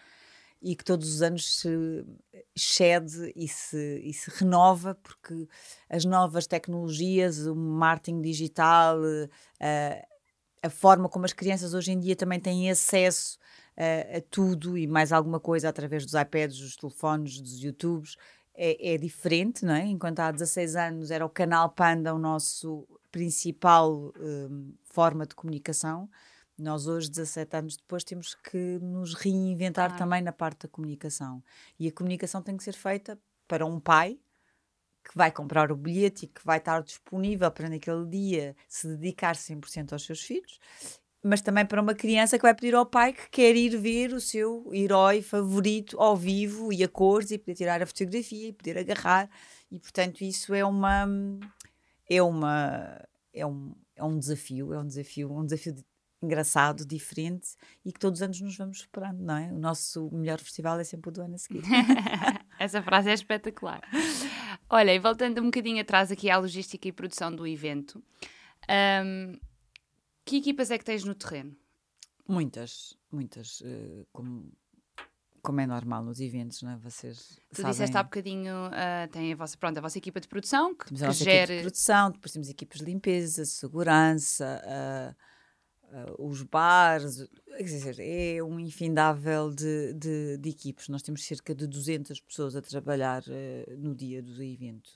e 0.61 0.75
que 0.75 0.85
todos 0.85 1.09
os 1.09 1.23
anos 1.23 1.61
se 1.61 2.05
excede 2.55 3.33
e 3.37 3.47
se, 3.47 4.01
e 4.03 4.13
se 4.13 4.31
renova, 4.31 4.95
porque 4.97 5.47
as 5.89 6.05
novas 6.05 6.47
tecnologias, 6.47 7.47
o 7.47 7.55
marketing 7.55 8.21
digital, 8.21 8.99
uh, 8.99 10.16
a 10.67 10.71
forma 10.71 11.09
como 11.09 11.25
as 11.25 11.33
crianças 11.33 11.75
hoje 11.75 11.93
em 11.93 11.99
dia 11.99 12.17
também 12.17 12.41
têm 12.41 12.71
acesso 12.71 13.39
uh, 13.77 14.19
a 14.19 14.21
tudo 14.31 14.77
e 14.77 14.87
mais 14.87 15.13
alguma 15.13 15.41
coisa 15.41 15.69
através 15.69 16.05
dos 16.05 16.15
iPads, 16.15 16.59
dos 16.59 16.77
telefones, 16.77 17.41
dos 17.41 17.63
YouTubes, 17.63 18.17
é, 18.55 18.95
é, 18.95 18.99
diferente, 18.99 19.65
não 19.65 19.75
é? 19.75 19.85
Enquanto 19.85 20.21
há 20.21 20.33
16 20.33 20.77
anos 20.77 21.11
era 21.11 21.25
o 21.25 21.29
canal 21.29 21.71
Panda 21.71 22.15
o 22.15 22.19
nosso 22.19 22.87
principal 23.13 24.13
um, 24.19 24.75
forma 24.85 25.27
de 25.27 25.35
comunicação, 25.35 26.09
nós 26.59 26.87
hoje, 26.87 27.11
17 27.11 27.57
anos 27.57 27.77
depois, 27.77 28.03
temos 28.03 28.35
que 28.35 28.79
nos 28.81 29.13
reinventar 29.15 29.93
ah. 29.93 29.97
também 29.97 30.23
na 30.23 30.33
parte 30.33 30.63
da 30.63 30.69
comunicação. 30.69 31.43
E 31.79 31.87
a 31.87 31.93
comunicação 31.93 32.41
tem 32.41 32.57
que 32.57 32.65
ser 32.65 32.73
feita 32.73 33.19
para 33.47 33.67
um 33.67 33.79
pai 33.79 34.19
que 35.07 35.17
vai 35.17 35.31
comprar 35.31 35.71
o 35.71 35.77
bilhete 35.77 36.25
e 36.25 36.29
que 36.29 36.45
vai 36.45 36.59
estar 36.59 36.83
disponível 36.83 37.51
para 37.51 37.69
naquele 37.69 38.07
dia 38.07 38.57
se 38.69 38.89
dedicar 38.89 39.37
100% 39.37 39.93
aos 39.93 40.05
seus 40.05 40.21
filhos, 40.21 40.59
mas 41.23 41.41
também 41.41 41.65
para 41.65 41.81
uma 41.81 41.95
criança 41.95 42.37
que 42.37 42.43
vai 42.43 42.55
pedir 42.55 42.75
ao 42.75 42.87
pai 42.87 43.13
que 43.13 43.29
quer 43.31 43.55
ir 43.57 43.77
ver 43.77 44.13
o 44.13 44.21
seu 44.21 44.69
herói 44.73 45.23
favorito 45.23 46.01
ao 46.01 46.17
vivo 46.17 46.73
e 46.73 46.83
a 46.85 46.89
cores 46.89 47.31
e 47.31 47.39
poder 47.39 47.55
tirar 47.55 47.83
a 47.83 47.87
fotografia 47.87 48.49
e 48.49 48.53
poder 48.53 48.79
agarrar. 48.79 49.31
E 49.71 49.79
portanto, 49.79 50.23
isso 50.23 50.55
é 50.55 50.65
uma. 50.65 51.09
É 52.09 52.23
uma. 52.23 53.01
É 53.33 53.45
um, 53.45 53.75
é 53.97 54.05
um 54.05 54.19
desafio, 54.19 54.73
é 54.73 54.79
um 54.79 54.87
desafio, 54.87 55.33
um 55.33 55.45
desafio 55.45 55.75
de, 55.75 55.85
engraçado, 56.23 56.87
diferente 56.87 57.57
e 57.85 57.93
que 57.93 57.99
todos 57.99 58.21
os 58.21 58.23
anos 58.23 58.41
nos 58.41 58.57
vamos 58.57 58.81
superando, 58.81 59.21
não 59.21 59.37
é? 59.37 59.53
O 59.53 59.59
nosso 59.59 60.11
melhor 60.13 60.39
festival 60.39 60.79
é 60.79 60.85
sempre 60.85 61.11
o 61.11 61.13
do 61.13 61.23
ano 61.23 61.35
a 61.35 61.39
seguir. 61.39 61.63
Essa 62.59 62.83
frase 62.83 63.11
é 63.11 63.15
espetacular. 63.15 63.83
Olha, 64.69 64.93
e 64.93 64.99
voltando 64.99 65.41
um 65.41 65.45
bocadinho 65.45 65.81
atrás 65.81 66.11
aqui 66.11 66.29
à 66.29 66.39
logística 66.39 66.89
e 66.89 66.93
produção 66.93 67.35
do 67.35 67.47
evento, 67.47 68.03
um, 69.05 69.39
que 70.25 70.39
equipas 70.39 70.71
é 70.71 70.79
que 70.79 70.85
tens 70.85 71.05
no 71.05 71.15
terreno? 71.15 71.57
Muitas, 72.29 72.99
muitas. 73.11 73.61
Uh, 73.61 74.07
como, 74.13 74.53
como 75.41 75.61
é 75.61 75.67
normal 75.67 76.05
nos 76.05 76.19
eventos, 76.19 76.63
não 76.63 76.73
é? 76.73 76.77
Vocês 76.79 77.39
tu 77.51 77.57
sabem... 77.59 77.71
disseste 77.71 77.97
há 77.97 78.03
bocadinho, 78.03 78.67
uh, 78.67 79.09
tem 79.13 79.33
a 79.33 79.37
vossa, 79.37 79.57
pronto, 79.57 79.79
a 79.79 79.81
vossa 79.81 79.99
equipa 79.99 80.21
de 80.21 80.27
produção 80.27 80.75
que, 80.75 80.87
temos 80.87 81.03
a 81.03 81.07
nossa 81.07 81.23
gere... 81.23 81.39
equipa 81.39 81.55
de 81.55 81.61
produção, 81.63 82.11
depois 82.11 82.33
temos 82.33 82.49
equipas 82.49 82.79
de 82.79 82.85
limpeza, 82.85 83.45
segurança, 83.45 84.61
uh, 84.65 85.17
uh, 85.93 86.27
os 86.27 86.43
bares, 86.43 87.29
quer 87.57 87.63
dizer, 87.63 87.97
é 88.01 88.43
um 88.43 88.59
infindável 88.59 89.51
de, 89.51 89.93
de, 89.95 90.37
de, 90.39 90.49
equipes. 90.49 90.89
Nós 90.89 91.03
temos 91.03 91.25
cerca 91.25 91.55
de 91.55 91.67
200 91.67 92.21
pessoas 92.21 92.57
a 92.57 92.63
trabalhar 92.63 93.23
uh, 93.23 93.77
no 93.79 93.95
dia 93.95 94.23
do 94.23 94.43
evento. 94.43 94.91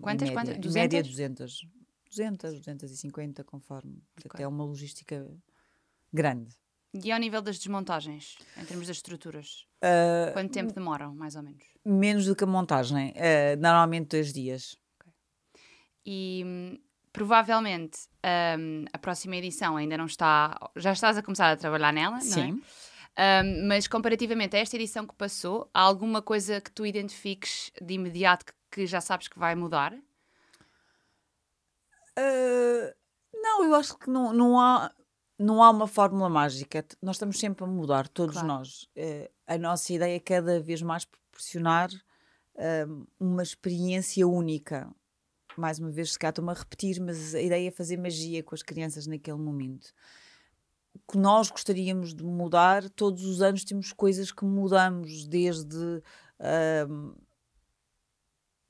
Quantas, 0.00 0.28
em 0.28 0.32
média, 0.32 0.32
quantas? 0.32 0.56
Em 0.56 0.60
200? 0.60 0.72
média 0.74 1.02
200. 1.02 1.68
200, 2.10 2.60
250, 2.60 3.44
conforme. 3.44 4.02
Portanto, 4.14 4.34
Ok. 4.34 4.44
é 4.44 4.48
uma 4.48 4.64
logística 4.64 5.26
grande. 6.12 6.54
E 7.02 7.10
ao 7.10 7.18
nível 7.18 7.42
das 7.42 7.58
desmontagens, 7.58 8.36
em 8.56 8.64
termos 8.64 8.86
das 8.86 8.98
estruturas? 8.98 9.66
Ah, 9.82 10.30
Quanto 10.32 10.52
tempo 10.52 10.72
demoram, 10.72 11.12
mais 11.12 11.34
ou 11.34 11.42
menos? 11.42 11.64
menos 11.84 12.26
do 12.26 12.36
que 12.36 12.44
a 12.44 12.46
montagem, 12.46 13.12
normalmente 13.58 14.10
dois 14.10 14.32
dias. 14.32 14.76
E 16.06 16.42
hum, 16.46 16.78
provavelmente 17.14 18.00
hum, 18.58 18.84
a 18.92 18.98
próxima 18.98 19.36
edição 19.36 19.76
ainda 19.76 19.96
não 19.96 20.06
está. 20.06 20.58
Já 20.76 20.92
estás 20.92 21.16
a 21.16 21.22
começar 21.22 21.50
a 21.52 21.56
trabalhar 21.56 21.92
nela, 21.92 22.16
não 22.16 22.18
é? 22.18 22.20
Sim. 22.20 22.62
Hum, 23.16 23.68
mas 23.68 23.86
comparativamente 23.86 24.56
a 24.56 24.58
esta 24.58 24.74
edição 24.76 25.06
que 25.06 25.14
passou, 25.14 25.70
há 25.72 25.80
alguma 25.80 26.20
coisa 26.20 26.60
que 26.60 26.72
tu 26.72 26.84
identifiques 26.84 27.70
de 27.80 27.94
imediato 27.94 28.44
que, 28.44 28.52
que 28.72 28.86
já 28.86 29.00
sabes 29.00 29.28
que 29.28 29.38
vai 29.38 29.54
mudar? 29.54 29.94
Ah, 32.16 32.94
não, 33.32 33.64
eu 33.64 33.74
acho 33.76 33.96
que 33.96 34.10
não, 34.10 34.32
não, 34.32 34.58
há, 34.58 34.92
não 35.38 35.62
há 35.62 35.70
uma 35.70 35.86
fórmula 35.86 36.28
mágica. 36.28 36.84
Nós 37.00 37.14
estamos 37.14 37.38
sempre 37.38 37.62
a 37.62 37.66
mudar, 37.68 38.08
todos 38.08 38.34
Claro. 38.34 38.48
nós. 38.48 38.88
Ah, 39.46 39.54
a 39.54 39.58
nossa 39.58 39.92
ideia 39.92 40.16
é 40.16 40.20
cada 40.20 40.60
vez 40.60 40.82
mais 40.82 41.04
proporcionar 41.04 41.90
ah, 42.58 42.86
uma 43.20 43.42
experiência 43.44 44.26
única. 44.26 44.90
Mais 45.60 45.78
uma 45.78 45.90
vez, 45.90 46.12
se 46.12 46.18
calhar 46.18 46.30
estou-me 46.32 46.50
a 46.50 46.54
repetir, 46.54 47.00
mas 47.00 47.34
a 47.34 47.40
ideia 47.40 47.68
é 47.68 47.70
fazer 47.70 47.96
magia 47.96 48.42
com 48.42 48.54
as 48.54 48.62
crianças 48.62 49.06
naquele 49.06 49.38
momento. 49.38 49.92
Que 51.10 51.18
nós 51.18 51.50
gostaríamos 51.50 52.14
de 52.14 52.22
mudar, 52.24 52.88
todos 52.90 53.24
os 53.24 53.42
anos 53.42 53.64
temos 53.64 53.92
coisas 53.92 54.30
que 54.32 54.44
mudamos, 54.44 55.26
desde. 55.26 56.02
ah, 56.40 56.86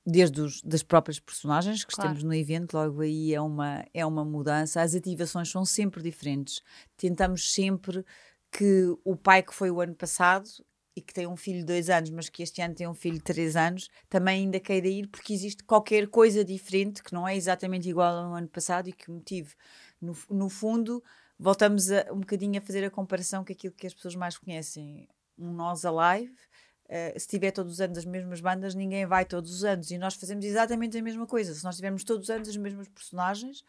desde 0.06 0.40
os, 0.42 0.62
das 0.62 0.82
próprias 0.82 1.18
personagens 1.18 1.84
que 1.84 1.94
Claro. 1.94 2.10
estamos 2.10 2.22
no 2.22 2.34
evento, 2.34 2.74
logo 2.74 3.00
aí 3.00 3.32
é 3.34 3.40
uma, 3.40 3.84
é 3.94 4.04
uma 4.04 4.24
mudança. 4.24 4.82
As 4.82 4.94
ativações 4.94 5.48
são 5.50 5.64
sempre 5.64 6.02
diferentes. 6.02 6.60
Tentamos 6.96 7.52
sempre 7.52 8.04
que 8.52 8.94
o 9.02 9.16
pai 9.16 9.42
que 9.42 9.54
foi 9.54 9.70
o 9.70 9.80
ano 9.80 9.94
passado 9.94 10.48
e 10.96 11.00
que 11.00 11.12
tem 11.12 11.26
um 11.26 11.36
filho 11.36 11.60
de 11.60 11.66
dois 11.66 11.90
anos, 11.90 12.10
mas 12.10 12.28
que 12.28 12.42
este 12.42 12.62
ano 12.62 12.74
tem 12.74 12.86
um 12.86 12.94
filho 12.94 13.18
de 13.18 13.24
três 13.24 13.56
anos, 13.56 13.88
também 14.08 14.44
ainda 14.44 14.60
queira 14.60 14.86
ir 14.86 15.08
porque 15.08 15.32
existe 15.32 15.64
qualquer 15.64 16.06
coisa 16.08 16.44
diferente 16.44 17.02
que 17.02 17.12
não 17.12 17.26
é 17.26 17.36
exatamente 17.36 17.88
igual 17.88 18.16
ao 18.16 18.34
ano 18.34 18.48
passado 18.48 18.88
e 18.88 18.92
que 18.92 19.10
motive. 19.10 19.54
No, 20.00 20.16
no 20.30 20.48
fundo, 20.48 21.02
voltamos 21.38 21.90
a, 21.90 22.06
um 22.12 22.20
bocadinho 22.20 22.58
a 22.58 22.60
fazer 22.60 22.84
a 22.84 22.90
comparação 22.90 23.44
com 23.44 23.52
aquilo 23.52 23.74
que 23.74 23.86
as 23.86 23.94
pessoas 23.94 24.14
mais 24.14 24.38
conhecem. 24.38 25.08
Um 25.38 25.52
Nós 25.52 25.84
Alive, 25.84 26.34
Uh, 26.86 27.18
se 27.18 27.26
tiver 27.26 27.50
todos 27.50 27.72
os 27.72 27.80
anos 27.80 27.96
as 27.96 28.04
mesmas 28.04 28.42
bandas, 28.42 28.74
ninguém 28.74 29.06
vai 29.06 29.24
todos 29.24 29.50
os 29.50 29.64
anos. 29.64 29.90
E 29.90 29.96
nós 29.96 30.14
fazemos 30.14 30.44
exatamente 30.44 30.98
a 30.98 31.02
mesma 31.02 31.26
coisa. 31.26 31.54
Se 31.54 31.64
nós 31.64 31.76
tivermos 31.76 32.04
todos 32.04 32.24
os 32.24 32.30
anos 32.30 32.46
as 32.46 32.56
mesmas 32.58 32.88
personagens, 32.88 33.64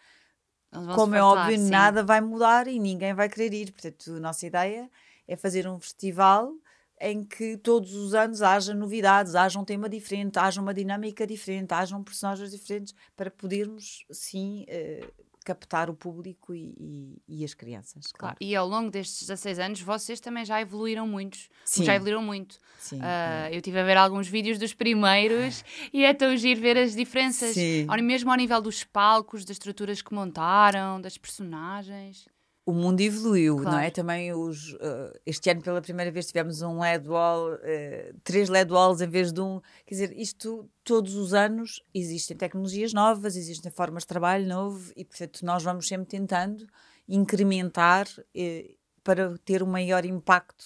como 0.93 1.15
é 1.15 1.23
óbvio, 1.23 1.57
sim. 1.57 1.69
nada 1.69 2.03
vai 2.03 2.19
mudar 2.19 2.67
e 2.67 2.77
ninguém 2.77 3.13
vai 3.13 3.29
querer 3.29 3.53
ir. 3.53 3.71
Portanto, 3.71 4.15
a 4.15 4.19
nossa 4.19 4.45
ideia 4.45 4.89
é 5.27 5.35
fazer 5.37 5.67
um 5.67 5.79
festival 5.79 6.53
em 6.99 7.23
que 7.23 7.57
todos 7.57 7.93
os 7.93 8.13
anos 8.13 8.41
haja 8.41 8.73
novidades, 8.73 9.35
haja 9.35 9.59
um 9.59 9.65
tema 9.65 9.89
diferente, 9.89 10.39
haja 10.39 10.61
uma 10.61 10.73
dinâmica 10.73 11.27
diferente, 11.27 11.73
hajam 11.73 12.03
personagens 12.03 12.51
diferentes 12.51 12.93
para 13.15 13.29
podermos, 13.29 14.05
sim, 14.11 14.63
eh, 14.67 15.05
captar 15.43 15.91
o 15.91 15.93
público 15.93 16.55
e, 16.55 16.73
e- 16.79 17.21
e 17.41 17.45
as 17.45 17.53
crianças. 17.53 18.05
Claro. 18.11 18.17
Claro. 18.17 18.37
E 18.41 18.55
ao 18.55 18.67
longo 18.67 18.89
destes 18.89 19.19
16 19.27 19.59
anos, 19.59 19.79
vocês 19.79 20.19
também 20.19 20.43
já 20.43 20.59
evoluíram 20.59 21.05
muitos. 21.07 21.49
Sim. 21.63 21.83
Já 21.83 21.93
evoluíram 21.93 22.23
muito. 22.23 22.57
Sim, 22.79 22.97
Ah, 22.99 23.47
eu 23.51 23.57
estive 23.57 23.79
a 23.79 23.83
ver 23.83 23.95
alguns 23.95 24.27
vídeos 24.27 24.57
dos 24.57 24.73
primeiros 24.73 25.63
e 25.93 26.03
é 26.03 26.15
tão 26.15 26.35
giro 26.35 26.59
ver 26.59 26.77
as 26.79 26.95
diferenças. 26.95 27.53
Sim. 27.53 27.85
Ao- 27.87 28.01
Mesmo 28.01 28.31
ao 28.31 28.37
nível 28.37 28.59
dos 28.59 28.83
palcos, 28.83 29.45
das 29.45 29.55
estruturas 29.57 30.01
que 30.01 30.13
montaram, 30.15 30.99
das 30.99 31.15
personagens. 31.15 32.27
O 32.65 32.73
mundo 32.73 32.99
evoluiu, 33.01 33.55
não 33.57 33.63
Claro. 33.63 33.85
é? 33.85 33.91
Também 33.91 34.33
os, 34.33 34.75
eh, 34.79 35.19
este 35.25 35.49
ano 35.51 35.61
pela 35.61 35.81
primeira 35.81 36.11
vez 36.11 36.25
tivemos 36.25 36.61
um 36.63 36.79
LED 36.81 37.07
wall, 37.07 37.53
eh, 37.61 38.11
três 38.23 38.49
LED 38.49 38.71
walls 38.73 39.01
em 39.01 39.07
vez 39.07 39.31
de 39.31 39.39
um. 39.39 39.61
Quer 39.85 39.93
dizer, 39.95 40.11
isto 40.19 40.67
todos 40.83 41.13
os 41.15 41.33
anos 41.33 41.81
existem 41.93 42.35
tecnologias 42.35 42.91
novas, 42.91 43.35
existem 43.35 43.71
formas 43.71 44.01
de 44.03 44.07
trabalho 44.07 44.47
novo 44.47 44.91
e 44.95 45.05
portanto 45.05 45.45
nós 45.45 45.61
vamos 45.63 45.87
sempre 45.87 46.07
tentando 46.07 46.65
incrementar 47.07 48.07
eh, 48.33 48.75
para 49.03 49.37
ter 49.39 49.61
um 49.63 49.67
maior 49.67 50.03
impacto. 50.05 50.65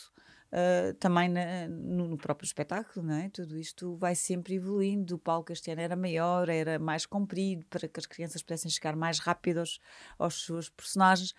eh, 0.51 0.93
também 0.99 1.29
na- 1.29 1.67
no, 1.67 2.07
no 2.07 2.17
próprio 2.17 2.43
espetáculo, 2.47 3.05
não 3.05 3.13
é? 3.13 3.29
Tudo 3.29 3.55
isto 3.55 3.95
vai 3.97 4.15
sempre 4.15 4.55
evoluindo. 4.55 5.13
O 5.13 5.19
palco 5.19 5.51
este 5.53 5.69
ano 5.69 5.81
era 5.81 5.95
maior, 5.95 6.49
era 6.49 6.79
mais 6.79 7.05
comprido, 7.05 7.63
para 7.69 7.87
que 7.87 7.99
as 7.99 8.07
crianças 8.07 8.41
pudessem 8.41 8.71
chegar 8.71 8.95
mais 8.95 9.19
rápido 9.19 9.59
aos, 9.59 9.79
aos 10.17 10.43
seus 10.43 10.67
personagens 10.67 11.35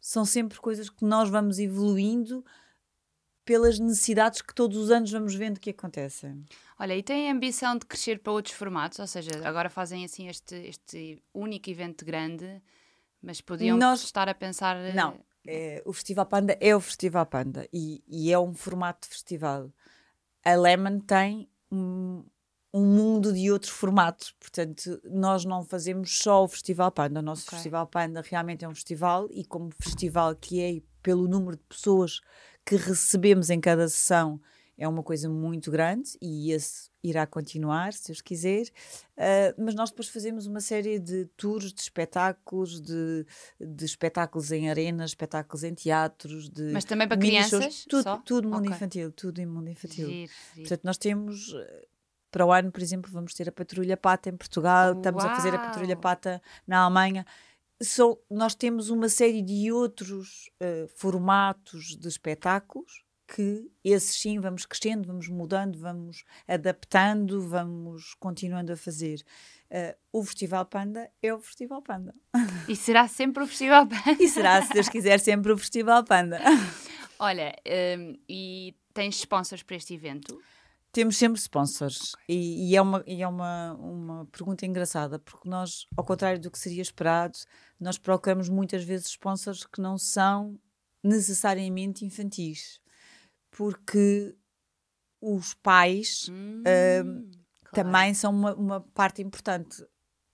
são 0.00 0.24
sempre 0.24 0.58
coisas 0.60 0.88
que 0.88 1.04
nós 1.04 1.28
vamos 1.28 1.58
evoluindo 1.58 2.44
pelas 3.44 3.78
necessidades 3.78 4.40
que 4.42 4.54
todos 4.54 4.76
os 4.76 4.90
anos 4.90 5.10
vamos 5.10 5.34
vendo 5.34 5.58
que 5.58 5.70
acontecem. 5.70 6.44
Olha, 6.78 6.96
e 6.96 7.02
têm 7.02 7.28
a 7.28 7.32
ambição 7.32 7.76
de 7.76 7.84
crescer 7.84 8.20
para 8.20 8.32
outros 8.32 8.54
formatos? 8.54 8.98
Ou 8.98 9.06
seja, 9.06 9.30
agora 9.44 9.68
fazem 9.68 10.04
assim 10.04 10.28
este, 10.28 10.54
este 10.54 11.22
único 11.34 11.68
evento 11.68 12.04
grande, 12.04 12.62
mas 13.20 13.40
podiam 13.40 13.76
Nós- 13.76 14.02
estar 14.04 14.28
a 14.28 14.34
pensar. 14.34 14.76
eh, 14.76 14.92
Não, 14.92 15.18
é, 15.46 15.82
o 15.84 15.92
Festival 15.92 16.26
Panda 16.26 16.56
é 16.60 16.76
o 16.76 16.80
Festival 16.80 17.26
Panda 17.26 17.68
e, 17.72 18.02
e 18.06 18.32
é 18.32 18.38
um 18.38 18.54
formato 18.54 19.08
de 19.08 19.14
festival. 19.14 19.70
A 20.44 20.54
Lemon 20.54 21.00
tem 21.00 21.48
um, 21.72 22.24
um 22.72 22.84
mundo 22.84 23.32
de 23.32 23.50
outros 23.50 23.70
formatos, 23.72 24.32
portanto, 24.38 25.00
nós 25.04 25.44
não 25.44 25.64
fazemos 25.64 26.18
só 26.18 26.44
o 26.44 26.48
Festival 26.48 26.90
Panda. 26.92 27.20
O 27.20 27.22
nosso 27.22 27.42
Ok. 27.42 27.56
Festival 27.56 27.86
Panda 27.86 28.22
realmente 28.24 28.64
é 28.64 28.68
um 28.68 28.74
festival 28.74 29.26
e, 29.30 29.44
como 29.44 29.70
festival 29.82 30.36
que 30.36 30.60
é, 30.60 30.80
pelo 31.02 31.26
número 31.26 31.56
de 31.56 31.62
pessoas 31.64 32.20
que 32.64 32.76
recebemos 32.76 33.50
em 33.50 33.60
cada 33.60 33.88
sessão, 33.88 34.40
é 34.78 34.88
uma 34.88 35.02
coisa 35.02 35.28
muito 35.28 35.70
grande 35.70 36.16
e 36.22 36.52
esse 36.52 36.88
irá 37.02 37.26
continuar, 37.26 37.92
se 37.92 38.06
Deus 38.08 38.20
quiser. 38.22 38.62
Uh, 39.16 39.54
mas 39.62 39.74
nós 39.74 39.90
depois 39.90 40.08
fazemos 40.08 40.46
uma 40.46 40.60
série 40.60 40.98
de 40.98 41.26
tours, 41.36 41.72
de 41.72 41.80
espetáculos, 41.80 42.80
de, 42.80 43.26
de 43.58 43.84
espetáculos 43.84 44.52
em 44.52 44.70
arenas, 44.70 45.10
espetáculos 45.10 45.64
em 45.64 45.74
teatros, 45.74 46.48
de 46.48 46.72
Mas 46.72 46.84
também 46.84 47.06
para 47.08 47.18
crianças? 47.18 47.84
tudo, 47.88 48.22
tudo 48.24 48.48
mundo 48.48 48.60
Ok. 48.66 48.70
infantil, 48.70 49.12
tudo 49.12 49.38
em 49.40 49.46
mundo 49.46 49.68
infantil. 49.68 50.08
Giro, 50.08 50.32
giro. 50.54 50.68
Portanto, 50.68 50.84
nós 50.84 50.98
temos 50.98 51.54
para 52.30 52.46
o 52.46 52.52
ano, 52.52 52.70
por 52.70 52.80
exemplo, 52.82 53.10
vamos 53.10 53.34
ter 53.34 53.48
a 53.48 53.52
Patrulha 53.52 53.96
Pata 53.96 54.28
em 54.28 54.36
Portugal, 54.36 54.92
estamos 54.94 55.24
a 55.24 55.34
fazer 55.34 55.54
a 55.54 55.58
Patrulha 55.58 55.94
Uau! 55.94 56.00
Pata 56.00 56.42
na 56.66 56.80
Alemanha. 56.84 57.26
São- 57.82 58.18
nós 58.30 58.54
temos 58.54 58.90
uma 58.90 59.08
série 59.08 59.40
de 59.42 59.72
outros 59.72 60.50
eh, 60.60 60.86
formatos 60.96 61.96
de 61.96 62.08
espetáculos 62.08 63.02
que 63.26 63.70
esses 63.84 64.20
sim 64.20 64.40
vamos 64.40 64.66
crescendo, 64.66 65.06
vamos 65.06 65.28
mudando, 65.28 65.78
vamos 65.78 66.24
adaptando, 66.48 67.40
vamos 67.48 68.14
continuando 68.18 68.72
a 68.72 68.76
fazer. 68.76 69.22
Eh, 69.70 69.96
o 70.12 70.24
Festival 70.24 70.66
Panda 70.66 71.08
é 71.22 71.32
o 71.32 71.38
Festival 71.40 71.80
Panda. 71.80 72.14
E 72.68 72.74
será 72.76 73.06
sempre 73.08 73.42
o 73.42 73.46
Festival 73.46 73.86
Panda? 73.88 74.16
E 74.22 74.28
será, 74.28 74.60
se 74.62 74.72
Deus 74.72 74.88
quiser, 74.88 75.18
sempre 75.20 75.52
o 75.52 75.56
Festival 75.58 76.04
Panda. 76.04 76.40
Olha, 77.18 77.54
hum, 77.98 78.18
e 78.28 78.74
tens 78.92 79.16
sponsors 79.16 79.62
para 79.62 79.76
este 79.76 79.94
evento? 79.94 80.40
Temos 80.92 81.16
sempre 81.16 81.38
sponsors 81.40 82.16
e, 82.28 82.70
e 82.70 82.76
é, 82.76 82.82
uma, 82.82 83.04
e 83.06 83.22
é 83.22 83.28
uma, 83.28 83.74
uma 83.74 84.26
pergunta 84.26 84.66
engraçada 84.66 85.20
porque 85.20 85.48
nós, 85.48 85.86
ao 85.96 86.04
contrário 86.04 86.40
do 86.40 86.50
que 86.50 86.58
seria 86.58 86.82
esperado, 86.82 87.38
nós 87.78 87.96
procuramos 87.96 88.48
muitas 88.48 88.82
vezes 88.82 89.06
sponsors 89.06 89.64
que 89.64 89.80
não 89.80 89.96
são 89.96 90.58
necessariamente 91.02 92.04
infantis 92.04 92.80
porque 93.50 94.34
os 95.20 95.54
pais 95.54 96.28
Hum, 96.28 96.62
claro. 97.64 97.72
também 97.72 98.14
são 98.14 98.32
uma, 98.32 98.54
uma 98.54 98.80
parte 98.80 99.22
importante. 99.22 99.84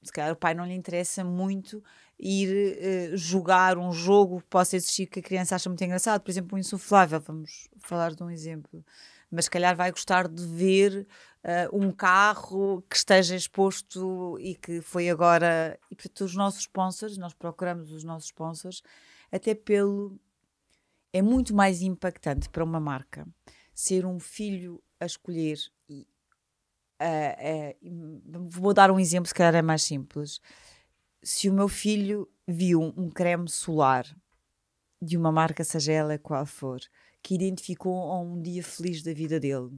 Se 0.03 0.13
calhar 0.13 0.33
o 0.33 0.37
pai 0.37 0.55
não 0.55 0.65
lhe 0.65 0.75
interessa 0.75 1.25
muito 1.25 1.83
ir 2.19 2.79
eh, 2.79 3.17
jogar 3.17 3.77
um 3.77 3.93
jogo 3.93 4.41
que 4.41 4.47
possa 4.47 4.77
existir 4.77 5.07
que 5.07 5.19
a 5.19 5.23
criança 5.23 5.57
acha 5.57 5.69
muito 5.69 5.83
engraçado. 5.83 6.23
Por 6.23 6.31
exemplo, 6.31 6.57
um 6.57 6.59
insuflável, 6.59 7.21
vamos 7.21 7.69
falar 7.79 8.15
de 8.15 8.23
um 8.23 8.31
exemplo. 8.31 8.85
Mas 9.31 9.47
se 9.47 9.51
calhar 9.51 9.77
vai 9.77 9.91
gostar 9.91 10.29
de 10.29 10.45
ver 10.47 11.07
eh, 11.43 11.69
um 11.73 11.91
carro 11.91 12.83
que 12.89 12.97
esteja 12.97 13.35
exposto 13.35 14.39
e 14.41 14.55
que 14.55 14.81
foi 14.81 15.11
agora. 15.11 15.79
E 15.91 15.97
portanto, 15.97 16.21
os 16.25 16.35
nossos 16.35 16.61
sponsors, 16.61 17.17
nós 17.19 17.35
procuramos 17.35 17.93
os 17.93 18.05
nossos 18.05 18.27
sponsors, 18.27 18.83
até 19.33 19.55
pelo. 19.55 20.19
É 21.13 21.23
muito 21.23 21.55
mais 21.55 21.83
impactante 21.83 22.49
para 22.51 22.63
uma 22.65 22.79
marca 22.81 23.27
ser 23.75 24.05
um 24.07 24.19
filho 24.19 24.83
a 25.01 25.07
escolher 25.07 25.59
ah, 26.99 27.37
ah, 27.39 27.75
vou 28.49 28.73
dar 28.73 28.91
um 28.91 28.99
exemplo, 28.99 29.29
se 29.29 29.35
calhar 29.35 29.55
é 29.55 29.63
mais 29.63 29.83
simples. 29.83 30.41
Se 31.23 31.49
o 31.49 31.53
meu 31.53 31.69
filho 31.69 32.29
viu 32.47 32.81
um 32.97 33.11
creme 33.11 33.49
solar 33.49 34.07
de 35.03 35.17
uma 35.17 35.31
marca, 35.33 35.65
seja 35.65 35.93
ela 35.93 36.19
qual 36.19 36.47
for, 36.47 36.81
que 37.27 37.35
identificou 37.35 38.13
a 38.13 38.21
um 38.21 38.41
dia 38.41 38.63
feliz 38.63 39.03
da 39.03 39.13
vida 39.13 39.41
dele, 39.41 39.71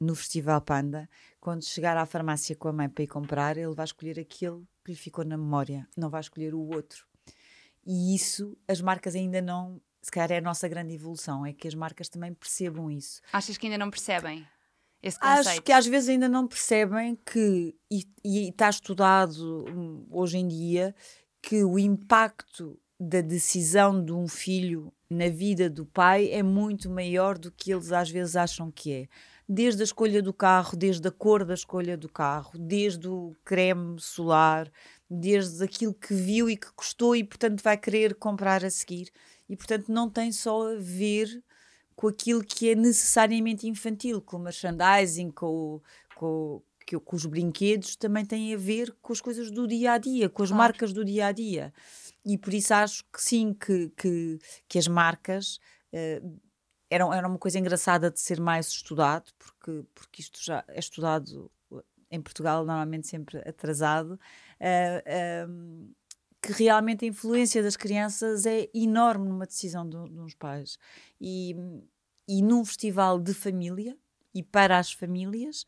no 0.00 0.14
Festival 0.14 0.62
Panda, 0.62 1.06
quando 1.38 1.62
chegar 1.62 1.94
à 1.94 2.06
farmácia 2.06 2.56
com 2.56 2.68
a 2.68 2.72
mãe 2.72 2.88
para 2.88 3.04
ir 3.04 3.06
comprar, 3.06 3.58
ele 3.58 3.74
vai 3.74 3.84
escolher 3.84 4.18
aquele 4.18 4.62
que 4.82 4.92
lhe 4.92 4.96
ficou 4.96 5.22
na 5.22 5.36
memória, 5.36 5.86
não 5.94 6.08
vai 6.08 6.22
escolher 6.22 6.54
o 6.54 6.60
outro. 6.60 7.06
E 7.84 8.14
isso, 8.14 8.56
as 8.66 8.80
marcas 8.80 9.14
ainda 9.14 9.42
não. 9.42 9.78
Se 10.00 10.10
calhar 10.10 10.32
é 10.32 10.38
a 10.38 10.40
nossa 10.40 10.66
grande 10.68 10.94
evolução, 10.94 11.44
é 11.44 11.52
que 11.52 11.68
as 11.68 11.74
marcas 11.74 12.08
também 12.08 12.32
percebam 12.32 12.90
isso. 12.90 13.20
Achas 13.30 13.58
que 13.58 13.66
ainda 13.66 13.76
não 13.76 13.90
percebem 13.90 14.48
esse 15.02 15.20
conceito? 15.20 15.48
Acho 15.48 15.62
que 15.62 15.72
às 15.72 15.86
vezes 15.86 16.08
ainda 16.08 16.30
não 16.30 16.48
percebem 16.48 17.14
que, 17.16 17.76
e, 17.90 18.04
e 18.24 18.48
está 18.48 18.70
estudado 18.70 19.66
hum, 19.68 20.06
hoje 20.10 20.38
em 20.38 20.48
dia, 20.48 20.94
que 21.42 21.62
o 21.62 21.78
impacto 21.78 22.80
da 22.98 23.20
decisão 23.20 24.02
de 24.02 24.14
um 24.14 24.26
filho 24.26 24.90
na 25.08 25.28
vida 25.28 25.70
do 25.70 25.86
pai 25.86 26.30
é 26.30 26.42
muito 26.42 26.90
maior 26.90 27.38
do 27.38 27.50
que 27.50 27.72
eles 27.72 27.92
às 27.92 28.10
vezes 28.10 28.36
acham 28.36 28.70
que 28.70 28.92
é. 28.92 29.08
Desde 29.48 29.82
a 29.82 29.84
escolha 29.84 30.20
do 30.20 30.32
carro, 30.32 30.76
desde 30.76 31.06
a 31.06 31.10
cor 31.10 31.44
da 31.44 31.54
escolha 31.54 31.96
do 31.96 32.08
carro, 32.08 32.58
desde 32.58 33.06
o 33.06 33.36
creme 33.44 34.00
solar, 34.00 34.70
desde 35.08 35.62
aquilo 35.62 35.94
que 35.94 36.12
viu 36.12 36.50
e 36.50 36.56
que 36.56 36.66
gostou 36.76 37.14
e, 37.14 37.22
portanto, 37.22 37.62
vai 37.62 37.76
querer 37.76 38.16
comprar 38.16 38.64
a 38.64 38.70
seguir. 38.70 39.10
E, 39.48 39.56
portanto, 39.56 39.88
não 39.88 40.10
tem 40.10 40.32
só 40.32 40.72
a 40.72 40.76
ver 40.76 41.42
com 41.94 42.08
aquilo 42.08 42.44
que 42.44 42.70
é 42.70 42.74
necessariamente 42.74 43.66
infantil, 43.66 44.20
com 44.20 44.36
o 44.36 44.40
merchandising, 44.40 45.30
com, 45.30 45.80
com, 46.16 46.60
com 47.04 47.16
os 47.16 47.24
brinquedos, 47.24 47.96
também 47.96 48.24
tem 48.24 48.52
a 48.52 48.58
ver 48.58 48.94
com 49.00 49.12
as 49.12 49.20
coisas 49.20 49.50
do 49.50 49.66
dia 49.66 49.92
a 49.92 49.98
dia, 49.98 50.28
com 50.28 50.42
as 50.42 50.50
claro. 50.50 50.62
marcas 50.62 50.92
do 50.92 51.04
dia 51.04 51.26
a 51.26 51.32
dia. 51.32 51.72
E 52.26 52.36
por 52.36 52.52
isso 52.52 52.74
acho 52.74 53.04
que 53.04 53.22
sim, 53.22 53.54
que, 53.54 53.88
que, 53.90 54.38
que 54.68 54.78
as 54.78 54.88
marcas. 54.88 55.58
Uh, 55.92 56.40
era, 56.90 57.04
era 57.16 57.26
uma 57.26 57.38
coisa 57.38 57.58
engraçada 57.58 58.10
de 58.10 58.20
ser 58.20 58.40
mais 58.40 58.68
estudado, 58.68 59.30
porque, 59.38 59.84
porque 59.94 60.22
isto 60.22 60.38
já 60.42 60.64
é 60.68 60.78
estudado 60.78 61.50
em 62.10 62.20
Portugal, 62.20 62.64
normalmente 62.64 63.06
sempre 63.06 63.38
atrasado, 63.38 64.18
uh, 64.60 65.94
que 66.40 66.52
realmente 66.52 67.04
a 67.04 67.08
influência 67.08 67.62
das 67.62 67.76
crianças 67.76 68.46
é 68.46 68.68
enorme 68.74 69.28
numa 69.28 69.46
decisão 69.46 69.88
de, 69.88 69.96
de 70.08 70.20
uns 70.20 70.34
pais. 70.34 70.78
E, 71.20 71.56
e 72.28 72.42
num 72.42 72.64
festival 72.64 73.18
de 73.18 73.34
família 73.34 73.96
e 74.34 74.42
para 74.42 74.78
as 74.78 74.92
famílias, 74.92 75.64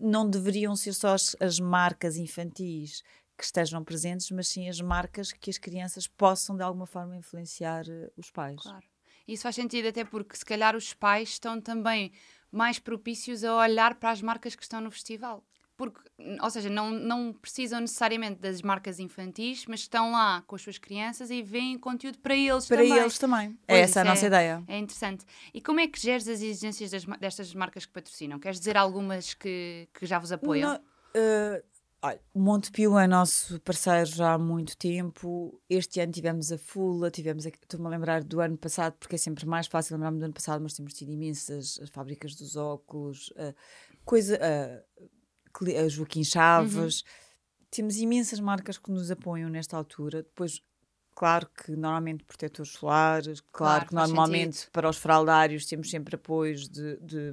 não 0.00 0.28
deveriam 0.28 0.74
ser 0.74 0.94
só 0.94 1.14
as, 1.14 1.36
as 1.38 1.60
marcas 1.60 2.16
infantis 2.16 3.02
que 3.36 3.44
estejam 3.44 3.84
presentes, 3.84 4.30
mas 4.30 4.48
sim 4.48 4.68
as 4.68 4.80
marcas 4.80 5.32
que 5.32 5.50
as 5.50 5.58
crianças 5.58 6.06
possam 6.06 6.56
de 6.56 6.62
alguma 6.62 6.86
forma 6.86 7.16
influenciar 7.16 7.84
uh, 7.86 8.10
os 8.16 8.30
pais. 8.30 8.62
Claro. 8.62 8.84
Isso 9.28 9.42
faz 9.42 9.56
sentido 9.56 9.88
até 9.88 10.04
porque 10.04 10.36
se 10.36 10.44
calhar 10.44 10.76
os 10.76 10.94
pais 10.94 11.30
estão 11.30 11.60
também 11.60 12.12
mais 12.50 12.78
propícios 12.78 13.44
a 13.44 13.54
olhar 13.56 13.96
para 13.96 14.10
as 14.10 14.22
marcas 14.22 14.54
que 14.54 14.62
estão 14.62 14.80
no 14.80 14.90
festival. 14.90 15.44
Porque, 15.76 16.00
ou 16.40 16.48
seja, 16.48 16.70
não, 16.70 16.90
não 16.90 17.34
precisam 17.34 17.80
necessariamente 17.80 18.40
das 18.40 18.62
marcas 18.62 18.98
infantis, 18.98 19.66
mas 19.66 19.80
estão 19.80 20.10
lá 20.10 20.42
com 20.46 20.56
as 20.56 20.62
suas 20.62 20.78
crianças 20.78 21.30
e 21.30 21.42
veem 21.42 21.78
conteúdo 21.78 22.18
para 22.18 22.34
eles 22.34 22.66
para 22.66 22.78
também. 22.78 22.92
Para 22.92 23.02
eles 23.02 23.18
também. 23.18 23.58
Pois, 23.66 23.80
Essa 23.80 24.00
é 24.00 24.02
a 24.02 24.04
nossa 24.06 24.24
é, 24.24 24.28
ideia. 24.28 24.64
É 24.66 24.78
interessante. 24.78 25.26
E 25.52 25.60
como 25.60 25.78
é 25.78 25.86
que 25.86 26.00
geres 26.00 26.26
as 26.28 26.40
exigências 26.40 26.90
das, 26.90 27.04
destas 27.18 27.54
marcas 27.54 27.84
que 27.84 27.92
patrocinam? 27.92 28.38
Queres 28.38 28.58
dizer 28.58 28.74
algumas 28.78 29.34
que, 29.34 29.86
que 29.92 30.06
já 30.06 30.18
vos 30.18 30.32
apoiam? 30.32 30.72
Não, 30.72 30.78
uh, 30.78 31.62
olha, 32.02 32.20
Montepio 32.34 32.98
é 32.98 33.06
nosso 33.06 33.60
parceiro 33.60 34.06
já 34.06 34.34
há 34.34 34.38
muito 34.38 34.76
tempo. 34.76 35.60
Este 35.68 36.00
ano 36.00 36.12
tivemos 36.12 36.52
a 36.52 36.58
Fula, 36.58 37.10
tivemos 37.10 37.46
estou-me 37.46 37.86
a 37.86 37.90
lembrar 37.90 38.22
do 38.22 38.40
ano 38.40 38.56
passado, 38.56 38.94
porque 38.98 39.16
é 39.16 39.18
sempre 39.18 39.46
mais 39.46 39.66
fácil 39.66 39.94
lembrar-me 39.94 40.18
do 40.18 40.24
ano 40.24 40.34
passado, 40.34 40.62
mas 40.62 40.74
temos 40.74 40.92
tido 40.92 41.10
imensas 41.10 41.78
as 41.82 41.88
fábricas 41.88 42.34
dos 42.34 42.56
óculos, 42.56 43.28
uh, 43.30 43.54
coisa. 44.04 44.38
Uh, 44.38 45.16
a 45.64 45.88
Joaquim 45.88 46.22
Chaves. 46.22 47.00
Uhum. 47.00 47.06
Temos 47.70 47.96
imensas 47.96 48.40
marcas 48.40 48.78
que 48.78 48.90
nos 48.90 49.10
apoiam 49.10 49.48
nesta 49.48 49.76
altura. 49.76 50.22
Depois, 50.22 50.62
claro 51.16 51.48
que 51.48 51.72
normalmente 51.72 52.22
protetores 52.24 52.72
solares, 52.72 53.40
claro, 53.40 53.86
claro 53.86 53.86
que 53.86 53.94
normalmente 53.94 54.56
sentido. 54.56 54.70
para 54.70 54.88
os 54.88 54.98
fraldários 54.98 55.64
temos 55.64 55.90
sempre 55.90 56.14
apoios 56.14 56.68
de, 56.68 56.98
de, 56.98 57.32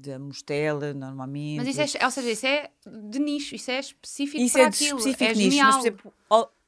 de 0.00 0.12
Amostela, 0.12 0.94
normalmente. 0.94 1.58
Mas 1.58 1.68
isso 1.68 1.98
é, 1.98 2.04
ou 2.04 2.10
seja, 2.10 2.30
isso 2.30 2.46
é 2.46 2.70
de 2.86 3.18
nicho, 3.18 3.54
isso 3.54 3.70
é 3.70 3.78
específico 3.78 4.42
isso 4.42 4.54
para 4.54 4.62
é 4.62 4.66
aquilo. 4.66 4.98
Específico 4.98 5.24
é 5.24 5.34
nicho, 5.34 5.50
genial. 5.50 5.66
Mas, 5.66 5.76
por 5.76 5.82
exemplo, 5.82 6.14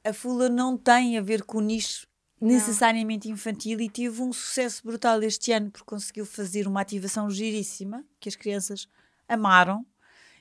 a 0.03 0.13
Fula 0.13 0.47
não 0.47 0.77
tem 0.77 1.17
a 1.17 1.21
ver 1.21 1.41
com 1.41 1.57
o 1.57 1.61
nicho 1.61 2.07
necessariamente 2.39 3.29
infantil 3.29 3.79
e 3.81 3.89
teve 3.89 4.21
um 4.21 4.31
sucesso 4.31 4.83
brutal 4.85 5.23
este 5.23 5.51
ano 5.51 5.71
porque 5.71 5.85
conseguiu 5.85 6.25
fazer 6.25 6.67
uma 6.67 6.81
ativação 6.81 7.29
giríssima 7.31 8.05
que 8.19 8.29
as 8.29 8.35
crianças 8.35 8.87
amaram 9.27 9.85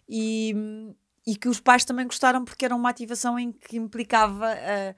e, 0.07 0.55
e 1.27 1.37
que 1.37 1.49
os 1.49 1.61
pais 1.61 1.85
também 1.85 2.05
gostaram 2.05 2.45
porque 2.45 2.65
era 2.65 2.75
uma 2.75 2.91
ativação 2.91 3.39
em 3.39 3.53
que 3.53 3.77
implicava 3.77 4.53
uh, 4.53 4.95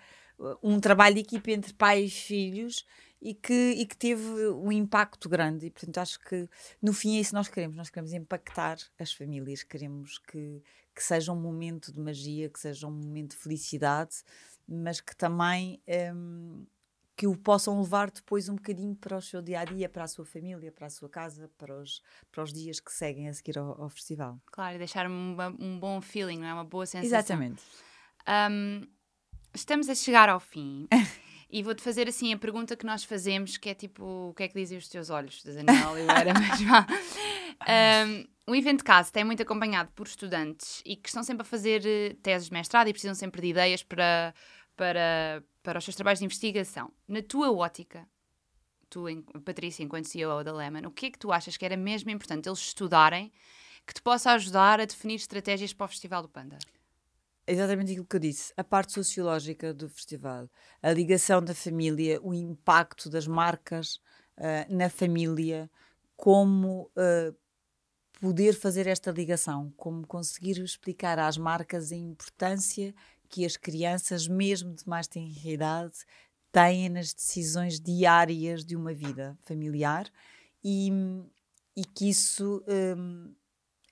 um 0.63 0.81
trabalho 0.81 1.15
de 1.15 1.21
equipe 1.21 1.53
entre 1.53 1.73
pais 1.73 2.11
e 2.11 2.11
filhos 2.11 2.87
e 3.21 3.33
que, 3.33 3.53
e 3.53 3.87
que 3.87 3.97
teve 3.97 4.23
um 4.51 4.71
impacto 4.71 5.29
grande. 5.29 5.67
E, 5.67 5.71
portanto, 5.71 5.99
acho 5.99 6.21
que 6.21 6.49
no 6.83 6.93
fim 6.93 7.17
é 7.17 7.21
isso 7.21 7.31
que 7.31 7.37
nós 7.37 7.49
queremos. 7.49 7.77
Nós 7.77 7.89
queremos 7.89 8.13
impactar 8.13 8.77
as 8.99 9.13
famílias, 9.13 9.63
queremos 9.63 10.19
que, 10.19 10.63
que 10.95 11.03
seja 11.03 11.33
um 11.33 11.41
momento 11.41 11.93
de 11.93 11.99
magia, 11.99 12.51
que 12.51 12.61
seja 12.61 12.87
um 12.87 12.91
momento 12.91 13.31
de 13.31 13.37
felicidade, 13.37 14.17
mas 14.69 15.01
que 15.01 15.17
também 15.17 15.81
um, 16.15 16.67
que 17.17 17.27
o 17.27 17.37
possam 17.37 17.81
levar 17.81 18.11
depois 18.11 18.49
um 18.49 18.57
bocadinho 18.57 18.95
para 18.95 19.17
o 19.17 19.23
seu 19.23 19.41
dia 19.41 19.61
a 19.61 19.65
dia, 19.65 19.89
para 19.89 20.05
a 20.05 20.09
sua 20.09 20.25
família, 20.25 20.73
para 20.73 20.87
a 20.87 20.91
sua 20.91 21.09
casa, 21.09 21.51
para 21.57 21.81
os, 21.81 22.03
para 22.31 22.43
os 22.43 22.53
dias 22.53 22.81
que 22.81 22.93
seguem 22.93 23.29
a 23.29 23.33
seguir 23.33 23.59
ao, 23.59 23.81
ao 23.83 23.89
festival. 23.89 24.39
Claro, 24.47 24.75
e 24.75 24.79
deixar 24.79 25.09
um, 25.09 25.37
um, 25.61 25.79
bom 25.79 26.01
feeling, 26.01 26.41
não 26.41 26.47
é? 26.47 26.53
Uma 26.53 26.65
boa 26.65 26.85
sensação. 26.85 27.19
Exatamente. 27.19 27.63
Um, 28.29 28.83
estamos 29.55 29.89
a 29.89 29.95
chegar 29.95 30.29
ao 30.29 30.41
fim. 30.41 30.89
e 31.51 31.63
vou-te 31.63 31.83
fazer 31.83 32.09
assim 32.09 32.33
a 32.33 32.37
pergunta 32.37 32.77
que 32.77 32.85
nós 32.85 33.05
fazemos, 33.05 33.57
que 33.57 33.71
é 33.71 33.75
tipo, 33.75 34.31
o 34.31 34.35
que 34.35 34.43
é 34.43 34.49
que 34.49 34.59
dizem 34.59 34.77
os 34.77 34.89
teus 34.89 35.09
olhos, 35.09 35.43
da 35.45 35.53
Daniela 35.53 35.93
Oliveira, 35.93 36.33
mas 36.39 36.61
vá. 36.63 36.87
Um, 38.07 38.27
o 38.47 38.57
Evento 38.57 38.85
Casa 38.85 39.13
tem 39.13 39.23
muito 39.23 39.43
acompanhado 39.43 39.91
por 39.95 40.07
estudantes 40.07 40.83
e 40.85 40.97
que 40.97 41.09
estão 41.09 41.23
sempre 41.23 41.43
a 41.43 41.45
fazer 41.45 41.87
eh, 41.87 42.17
teses 42.23 42.49
de 42.49 42.53
mestrado 42.53 42.89
e 42.89 42.93
precisam 42.93 43.15
sempre 43.15 43.41
de 43.41 43.49
ideias 43.49 43.83
para, 43.83 44.35
para, 44.77 45.43
para 45.63 45.79
os 45.79 45.85
seus 45.85 45.95
trabalhos 45.95 46.19
de 46.19 46.25
investigação, 46.25 46.93
na 47.07 47.23
tua 47.23 47.53
ótica, 47.53 48.07
tu, 48.91 49.05
Patrícia, 49.45 49.83
enquanto 49.83 50.09
CEO 50.09 50.43
da 50.43 50.53
Lemon, 50.53 50.89
o 50.89 50.91
que 50.91 51.07
é 51.07 51.11
que 51.11 51.19
tu 51.19 51.33
achas 51.33 51.57
que 51.57 51.65
era 51.65 51.77
mesmo 51.77 52.11
importante 52.11 52.49
eles 52.49 52.59
estudarem 52.59 53.33
que 53.87 53.95
te 53.95 54.03
possa 54.03 54.33
ajudar 54.33 54.81
a 54.81 54.85
definir 54.85 55.17
estratégias 55.17 55.73
para 55.73 55.85
o 55.85 55.89
Festival 55.89 56.23
do 56.23 56.29
Panda? 56.29 56.59
Exatamente 57.47 57.93
aquilo 57.93 58.07
que 58.07 58.17
eu 58.17 58.21
disse, 58.21 58.55
a 58.57 58.65
parte 58.65 58.93
sociológica 58.93 59.75
do 59.75 59.89
festival, 59.89 60.49
a 60.83 60.91
ligação 60.93 61.43
da 61.43 61.55
família, 61.55 62.19
o 62.23 62.33
impacto 62.33 63.11
das 63.11 63.27
marcas 63.27 63.97
uh, 64.39 64.75
na 64.75 64.89
família, 64.89 65.71
como 66.17 66.91
uh, 66.97 67.37
poder 68.19 68.55
fazer 68.55 68.87
esta 68.87 69.11
ligação, 69.11 69.71
como 69.77 70.07
conseguir 70.07 70.59
explicar 70.59 71.19
às 71.19 71.37
marcas 71.37 71.93
a 71.93 71.97
importância 71.97 72.95
que 73.29 73.45
as 73.45 73.59
crianças, 73.59 74.27
mesmo 74.27 74.75
de 74.75 74.89
mais 74.89 75.07
tenra 75.07 75.51
idade, 75.51 75.99
têm 76.51 76.89
nas 76.89 77.13
decisões 77.13 77.79
diárias 77.79 78.65
de 78.65 78.75
uma 78.75 78.95
vida 78.95 79.37
familiar 79.43 80.11
e, 80.63 80.89
e 81.77 81.85
que 81.85 82.09
isso 82.09 82.65
um, 82.97 83.35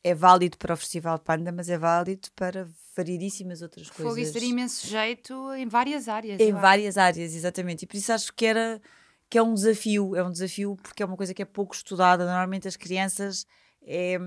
é 0.05 0.15
válido 0.15 0.59
para 0.59 0.75
o 0.75 0.77
Festival 0.77 1.19
Panda, 1.19 1.53
mas 1.53 1.69
é 1.69 1.79
válido 1.79 2.29
para 2.35 2.69
variedíssimas 2.97 3.62
outras 3.62 3.87
Fogo, 3.88 4.11
coisas. 4.11 4.33
Fogo, 4.33 4.38
isso 4.38 4.53
imenso 4.53 4.87
jeito 4.87 5.55
em 5.55 5.67
várias 5.67 6.09
áreas. 6.09 6.41
Em 6.41 6.53
várias 6.53 6.97
acho. 6.99 7.07
áreas, 7.07 7.35
exatamente. 7.35 7.83
E 7.83 7.87
por 7.87 7.97
isso 7.97 8.12
acho 8.12 8.33
que 8.33 8.45
era 8.47 8.81
que 9.31 9.38
é 9.38 9.43
um 9.43 9.55
desafio, 9.55 10.15
é 10.15 10.23
um 10.23 10.31
desafio 10.31 10.77
porque 10.83 11.03
é 11.03 11.07
uma 11.07 11.17
coisa 11.17 11.33
que 11.33 11.41
é 11.41 11.45
pouco 11.47 11.75
estudada. 11.75 12.27
Normalmente 12.27 12.69
as 12.69 12.77
crianças 12.77 13.47
é, 13.83 14.19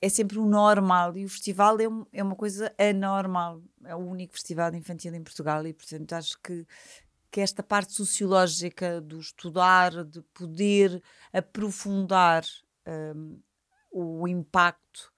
é 0.00 0.08
sempre 0.08 0.38
o 0.38 0.46
normal 0.46 1.16
e 1.16 1.24
o 1.24 1.28
festival 1.28 1.78
é, 1.78 1.88
um, 1.88 2.06
é 2.12 2.22
uma 2.22 2.36
coisa 2.36 2.72
anormal. 2.78 3.60
É 3.84 3.94
o 3.94 3.98
único 3.98 4.32
festival 4.32 4.74
infantil 4.74 5.14
em 5.14 5.22
Portugal 5.22 5.66
e, 5.66 5.74
portanto, 5.74 6.14
acho 6.14 6.38
que, 6.40 6.66
que 7.30 7.40
esta 7.40 7.62
parte 7.62 7.92
sociológica 7.92 9.02
do 9.02 9.18
estudar, 9.18 10.04
de 10.04 10.22
poder 10.32 11.02
aprofundar 11.30 12.44
um, 12.86 13.38
o 14.00 14.28
impacto 14.28 15.12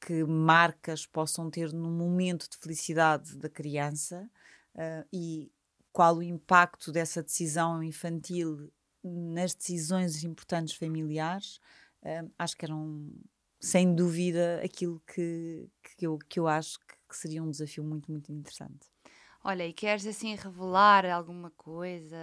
que 0.00 0.24
marcas 0.24 1.06
possam 1.06 1.50
ter 1.50 1.72
no 1.72 1.90
momento 1.90 2.48
de 2.50 2.58
felicidade 2.58 3.36
da 3.36 3.48
criança 3.48 4.28
uh, 4.74 5.08
e 5.12 5.50
qual 5.92 6.16
o 6.16 6.22
impacto 6.22 6.92
dessa 6.92 7.22
decisão 7.22 7.82
infantil 7.82 8.70
nas 9.02 9.54
decisões 9.54 10.24
importantes 10.24 10.74
familiares, 10.74 11.58
uh, 12.02 12.30
acho 12.38 12.56
que 12.56 12.64
era 12.64 12.74
um, 12.74 13.14
sem 13.60 13.94
dúvida, 13.94 14.60
aquilo 14.62 15.00
que, 15.06 15.70
que, 15.96 16.06
eu, 16.06 16.18
que 16.28 16.38
eu 16.38 16.46
acho 16.46 16.78
que 16.80 17.16
seria 17.16 17.42
um 17.42 17.50
desafio 17.50 17.84
muito, 17.84 18.10
muito 18.10 18.30
interessante. 18.32 18.92
Olha, 19.42 19.66
e 19.66 19.72
queres 19.72 20.06
assim 20.06 20.34
revelar 20.34 21.04
alguma 21.04 21.50
coisa 21.50 22.16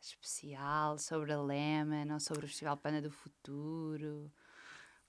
especial 0.00 0.98
sobre 0.98 1.32
a 1.32 1.40
Lehman 1.40 2.12
ou 2.12 2.18
sobre 2.18 2.46
o 2.46 2.48
Festival 2.48 2.78
Pana 2.78 3.00
do 3.00 3.10
Futuro? 3.10 4.32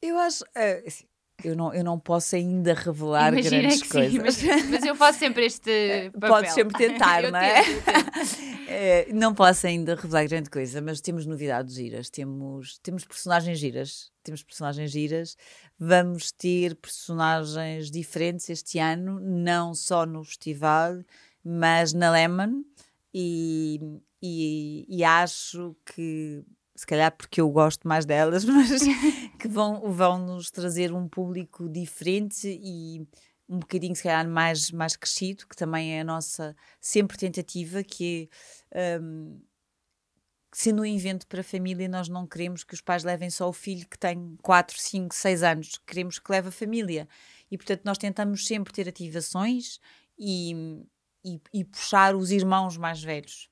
Eu 0.04 0.18
acho. 0.20 0.44
Uh, 0.44 0.86
assim, 0.86 1.06
eu 1.44 1.56
não, 1.56 1.74
eu 1.74 1.84
não 1.84 1.98
posso 1.98 2.36
ainda 2.36 2.74
revelar 2.74 3.34
Imagina 3.34 3.62
grandes 3.62 3.82
que 3.84 3.89
coisas. 3.89 4.36
sim, 4.36 4.48
mas, 4.48 4.68
mas 4.70 4.84
eu 4.84 4.96
faço 4.96 5.20
sempre 5.20 5.46
este 5.46 6.12
papel. 6.13 6.30
Podes 6.30 6.54
sempre 6.54 6.78
tentar, 6.88 7.32
não 7.32 7.39
é? 7.39 7.63
tento, 7.63 7.70
eu 7.70 7.82
tento. 7.82 8.54
É, 8.68 9.13
não 9.13 9.34
posso 9.34 9.66
ainda 9.66 9.96
revelar 9.96 10.28
grande 10.28 10.50
coisa, 10.50 10.82
mas 10.82 11.00
temos 11.00 11.26
novidades 11.26 11.76
giras, 11.76 12.10
temos, 12.10 12.80
temos 12.80 13.06
personagens 13.06 13.60
giras, 13.60 14.12
temos 14.24 14.44
personagens 14.44 14.92
giras, 14.92 15.38
vamos 15.80 16.32
ter 16.32 16.76
personagens 16.76 17.89
diferentes 17.92 18.50
este 18.50 18.80
ano, 18.80 19.20
não 19.20 19.74
só 19.74 20.06
no 20.06 20.24
festival, 20.24 21.02
mas 21.44 21.94
na 21.94 22.12
Lemon, 22.12 22.63
e, 23.13 23.80
e, 24.22 24.86
e 24.89 25.04
acho 25.04 25.76
que 25.86 26.44
se 26.76 26.88
calhar 26.88 27.16
porque 27.16 27.39
eu 27.39 27.50
gosto 27.50 27.88
mais 27.88 28.06
delas, 28.06 28.44
mas 28.46 28.72
que 29.44 29.48
vão, 29.50 29.92
vão 29.92 30.18
nos 30.18 30.50
trazer 30.50 30.94
um 30.94 31.06
público 31.06 31.68
diferente 31.68 32.48
e 32.48 33.06
um 33.50 33.60
bocadinho, 33.60 33.94
se 33.94 34.04
calhar, 34.04 34.26
mais, 34.26 34.72
mais 34.72 34.96
crescido, 34.96 35.46
que 35.46 35.56
também 35.56 35.98
é 35.98 36.00
a 36.00 36.04
nossa 36.06 36.56
sempre 36.80 37.18
tentativa, 37.18 37.84
que 37.84 38.30
é, 38.72 38.98
um, 38.98 39.42
sendo 40.54 40.84
um 40.84 40.86
evento 40.86 41.28
para 41.28 41.42
a 41.42 41.44
família, 41.44 41.90
nós 41.90 42.08
não 42.08 42.26
queremos 42.26 42.64
que 42.64 42.74
os 42.74 42.80
pais 42.80 43.04
levem 43.04 43.30
só 43.30 43.50
o 43.50 43.52
filho 43.52 43.86
que 43.86 44.00
tem 44.00 44.38
4, 44.42 44.80
5, 44.80 45.14
6 45.14 45.44
anos, 45.44 45.78
queremos 45.86 46.20
que 46.20 46.32
leve 46.32 46.48
a 46.48 46.52
família. 46.52 47.06
E, 47.52 47.58
portanto, 47.58 47.82
nós 47.84 47.98
tentamos 47.98 48.48
sempre 48.48 48.72
ter 48.72 48.88
ativações 48.88 49.78
e, 50.18 50.54
e, 51.22 51.42
e 51.54 51.66
puxar 51.66 52.16
os 52.16 52.32
irmãos 52.32 52.78
mais 52.78 53.04
velhos. 53.04 53.50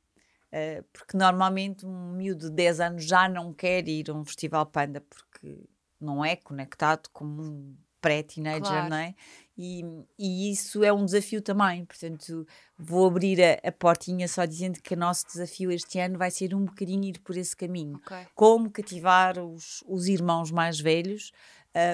Uh, 0.54 0.84
porque 0.94 1.18
normalmente 1.18 1.86
um 1.86 2.14
miúdo 2.14 2.50
de 2.50 2.56
10 2.56 2.80
anos 2.80 3.06
já 3.06 3.28
não 3.28 3.54
quer 3.54 3.88
ir 3.90 4.10
a 4.10 4.14
um 4.14 4.24
festival 4.26 4.66
panda 4.66 5.00
porque 5.02 5.70
não 6.02 6.24
é 6.26 6.36
conectado 6.36 7.10
como 7.14 7.42
um 7.42 7.76
pré-teenager, 8.02 8.62
Claro. 8.64 8.90
não 8.90 8.98
é? 8.98 9.14
E, 9.56 9.84
e 10.18 10.52
isso 10.52 10.84
é 10.84 10.92
um 10.92 11.06
desafio 11.06 11.40
também. 11.42 11.86
Portanto, 11.86 12.48
vou 12.76 13.06
abrir 13.06 13.40
a, 13.44 13.68
a 13.68 13.72
portinha 13.72 14.28
só 14.28 14.44
dizendo 14.46 14.82
que 14.82 14.96
o 14.96 14.98
nosso 14.98 15.28
desafio 15.28 15.72
este 15.72 16.00
ano 16.00 16.18
vai 16.18 16.32
ser 16.32 16.56
um 16.56 16.66
bocadinho 16.66 17.04
ir 17.06 17.20
por 17.20 17.38
esse 17.38 17.56
caminho. 17.56 17.98
Ok. 17.98 18.18
Como 18.34 18.72
cativar 18.72 19.38
os, 19.40 19.84
os 19.88 20.08
irmãos 20.08 20.50
mais 20.52 20.80
velhos 20.80 21.32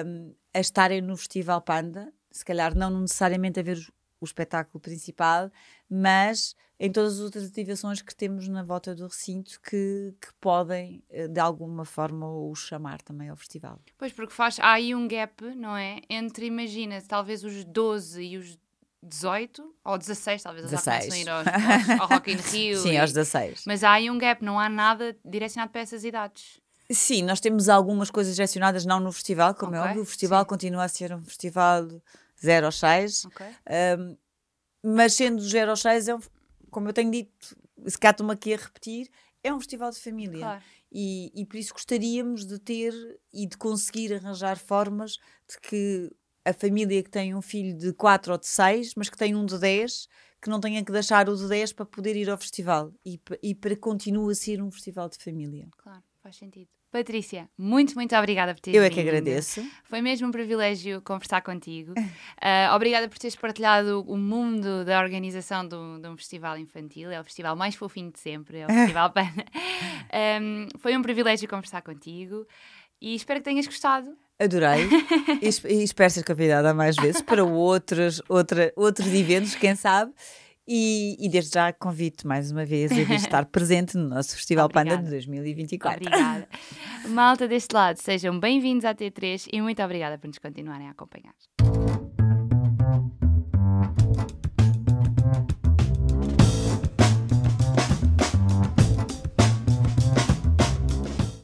um, 0.06 0.34
a 0.54 0.60
estarem 0.60 1.02
no 1.02 1.14
Festival 1.16 1.60
Panda, 1.60 2.10
se 2.30 2.42
calhar 2.44 2.74
não 2.74 3.00
necessariamente 3.02 3.60
a 3.60 3.62
ver 3.62 3.78
o, 4.20 4.24
espetáculo 4.24 4.80
principal, 4.80 5.50
mas 5.88 6.54
em 6.80 6.90
todas 6.92 7.14
as 7.14 7.20
outras 7.20 7.44
ativações 7.48 8.00
que 8.00 8.14
temos 8.14 8.46
na 8.48 8.62
volta 8.62 8.94
do 8.94 9.06
recinto 9.06 9.60
que, 9.60 10.14
que 10.20 10.28
podem, 10.40 11.02
eh, 11.10 11.26
de 11.26 11.40
alguma 11.40 11.84
forma, 11.84 12.28
o 12.30 12.54
chamar 12.54 13.02
também 13.02 13.28
ao 13.28 13.36
festival. 13.36 13.80
Pois, 13.96 14.12
porque 14.12 14.32
faz, 14.32 14.58
há 14.60 14.72
aí 14.72 14.94
um 14.94 15.08
gap, 15.08 15.44
não 15.56 15.76
é? 15.76 16.00
Entre, 16.08 16.46
imagina, 16.46 17.02
talvez 17.02 17.42
os 17.42 17.64
12 17.64 18.22
e 18.22 18.36
os 18.36 18.58
18, 19.02 19.74
ou 19.84 19.98
16, 19.98 20.42
talvez 20.42 20.64
eles 20.70 20.84
já 20.84 20.92
16. 20.92 21.14
começam 21.14 21.34
a 21.34 21.44
ir 21.44 21.48
aos, 21.50 21.88
aos, 21.90 22.00
ao 22.00 22.08
Rock 22.08 22.32
in 22.32 22.36
Rio. 22.36 22.78
Sim, 22.78 22.92
e- 22.92 22.98
aos 22.98 23.12
16. 23.12 23.64
Mas 23.66 23.82
há 23.82 23.92
aí 23.92 24.10
um 24.10 24.18
gap, 24.18 24.44
não 24.44 24.58
há 24.58 24.68
nada 24.68 25.16
direcionado 25.24 25.72
para 25.72 25.80
essas 25.80 26.04
idades. 26.04 26.60
Sim, 26.90 27.22
nós 27.22 27.38
temos 27.38 27.68
algumas 27.68 28.10
coisas 28.10 28.34
direcionadas 28.34 28.86
não 28.86 28.98
no 28.98 29.12
festival, 29.12 29.54
como 29.54 29.74
é 29.74 29.78
Ok, 29.78 29.88
óbvio. 29.90 30.02
O 30.02 30.06
festival 30.06 30.42
sim. 30.42 30.48
continua 30.48 30.84
a 30.84 30.88
ser 30.88 31.12
um 31.12 31.22
festival 31.22 31.86
0 32.42 32.66
aos 32.66 32.78
6. 32.78 33.24
Ok? 33.26 33.46
Um, 33.98 34.16
mas 34.82 35.14
sendo 35.14 35.40
0 35.40 35.70
aos 35.70 35.80
6, 35.80 36.08
é 36.08 36.14
um, 36.14 36.20
como 36.70 36.88
eu 36.88 36.92
tenho 36.92 37.10
dito, 37.10 37.56
se 37.86 37.98
cá 37.98 38.10
estou-me 38.10 38.32
aqui 38.32 38.54
a 38.54 38.56
repetir, 38.56 39.10
é 39.42 39.52
um 39.52 39.58
festival 39.58 39.90
de 39.90 39.98
família. 39.98 40.38
Claro. 40.38 40.64
E, 40.90 41.32
e 41.34 41.44
por 41.44 41.56
isso 41.56 41.72
gostaríamos 41.72 42.46
de 42.46 42.58
ter 42.58 42.92
e 43.32 43.46
de 43.46 43.56
conseguir 43.56 44.14
arranjar 44.14 44.58
formas 44.58 45.18
de 45.48 45.58
que 45.60 46.10
a 46.44 46.52
família 46.52 47.02
que 47.02 47.10
tem 47.10 47.34
um 47.34 47.42
filho 47.42 47.76
de 47.76 47.92
4 47.92 48.32
ou 48.32 48.38
de 48.38 48.46
6, 48.46 48.94
mas 48.96 49.10
que 49.10 49.18
tem 49.18 49.34
um 49.34 49.44
de 49.44 49.58
10, 49.58 50.08
que 50.40 50.48
não 50.48 50.60
tenha 50.60 50.82
que 50.82 50.90
deixar 50.90 51.28
o 51.28 51.36
de 51.36 51.46
10 51.46 51.74
para 51.74 51.84
poder 51.84 52.16
ir 52.16 52.30
ao 52.30 52.38
festival 52.38 52.92
e, 53.04 53.20
e 53.42 53.54
para 53.54 53.74
que 53.74 53.80
continue 53.80 54.32
a 54.32 54.34
ser 54.34 54.62
um 54.62 54.70
festival 54.70 55.08
de 55.08 55.18
família. 55.18 55.68
Claro, 55.76 56.02
faz 56.22 56.36
sentido. 56.36 56.70
Patrícia, 56.90 57.48
muito, 57.58 57.94
muito 57.94 58.16
obrigada 58.16 58.54
por 58.54 58.60
teres 58.60 58.78
Eu 58.78 58.82
é 58.82 58.88
que 58.88 58.98
agradeço. 59.00 59.62
Foi 59.84 60.00
mesmo 60.00 60.26
um 60.26 60.30
privilégio 60.30 61.02
conversar 61.02 61.42
contigo. 61.42 61.92
Ah, 62.40 62.72
obrigada 62.76 63.08
por 63.08 63.18
teres 63.18 63.34
partilhado 63.34 64.04
o 64.06 64.16
mundo 64.16 64.84
da 64.84 65.00
organização 65.00 65.66
do- 65.66 65.98
de 66.00 66.08
um 66.08 66.16
festival 66.16 66.56
infantil. 66.56 67.10
É 67.10 67.20
o 67.20 67.24
festival 67.24 67.56
mais 67.56 67.74
fofinho 67.74 68.12
de 68.12 68.18
sempre, 68.20 68.58
é 68.58 68.64
o 68.66 68.68
Festival 68.72 69.10
Pana. 69.10 69.44
Ahm, 70.12 70.68
foi 70.78 70.96
um 70.96 71.02
privilégio 71.02 71.48
conversar 71.48 71.82
contigo 71.82 72.46
e 73.00 73.14
espero 73.16 73.40
que 73.40 73.44
tenhas 73.44 73.66
gostado. 73.66 74.16
Adorei 74.38 74.88
e, 75.42 75.74
e 75.74 75.82
espero 75.82 76.10
ser 76.10 76.24
convidada 76.24 76.72
mais 76.72 76.94
vezes 76.96 77.20
para 77.20 77.44
outros, 77.44 78.22
outra, 78.28 78.72
outros 78.76 79.08
eventos, 79.08 79.56
quem 79.56 79.74
sabe. 79.74 80.12
E, 80.70 81.16
e 81.18 81.30
desde 81.30 81.54
já 81.54 81.72
convido 81.72 82.28
mais 82.28 82.52
uma 82.52 82.62
vez 82.62 82.92
a 82.92 83.14
estar 83.14 83.46
presente 83.46 83.96
no 83.96 84.06
nosso 84.06 84.36
Festival 84.36 84.68
Panda 84.70 84.90
de 84.90 84.94
Obrigada. 84.96 85.16
2024. 85.16 86.06
Obrigada. 86.06 86.48
Malta 87.08 87.48
deste 87.48 87.72
lado, 87.72 87.96
sejam 87.96 88.38
bem-vindos 88.38 88.84
à 88.84 88.94
T3 88.94 89.48
e 89.50 89.62
muito 89.62 89.82
obrigada 89.82 90.18
por 90.18 90.26
nos 90.26 90.36
continuarem 90.38 90.88
a 90.88 90.90
acompanhar. 90.90 91.32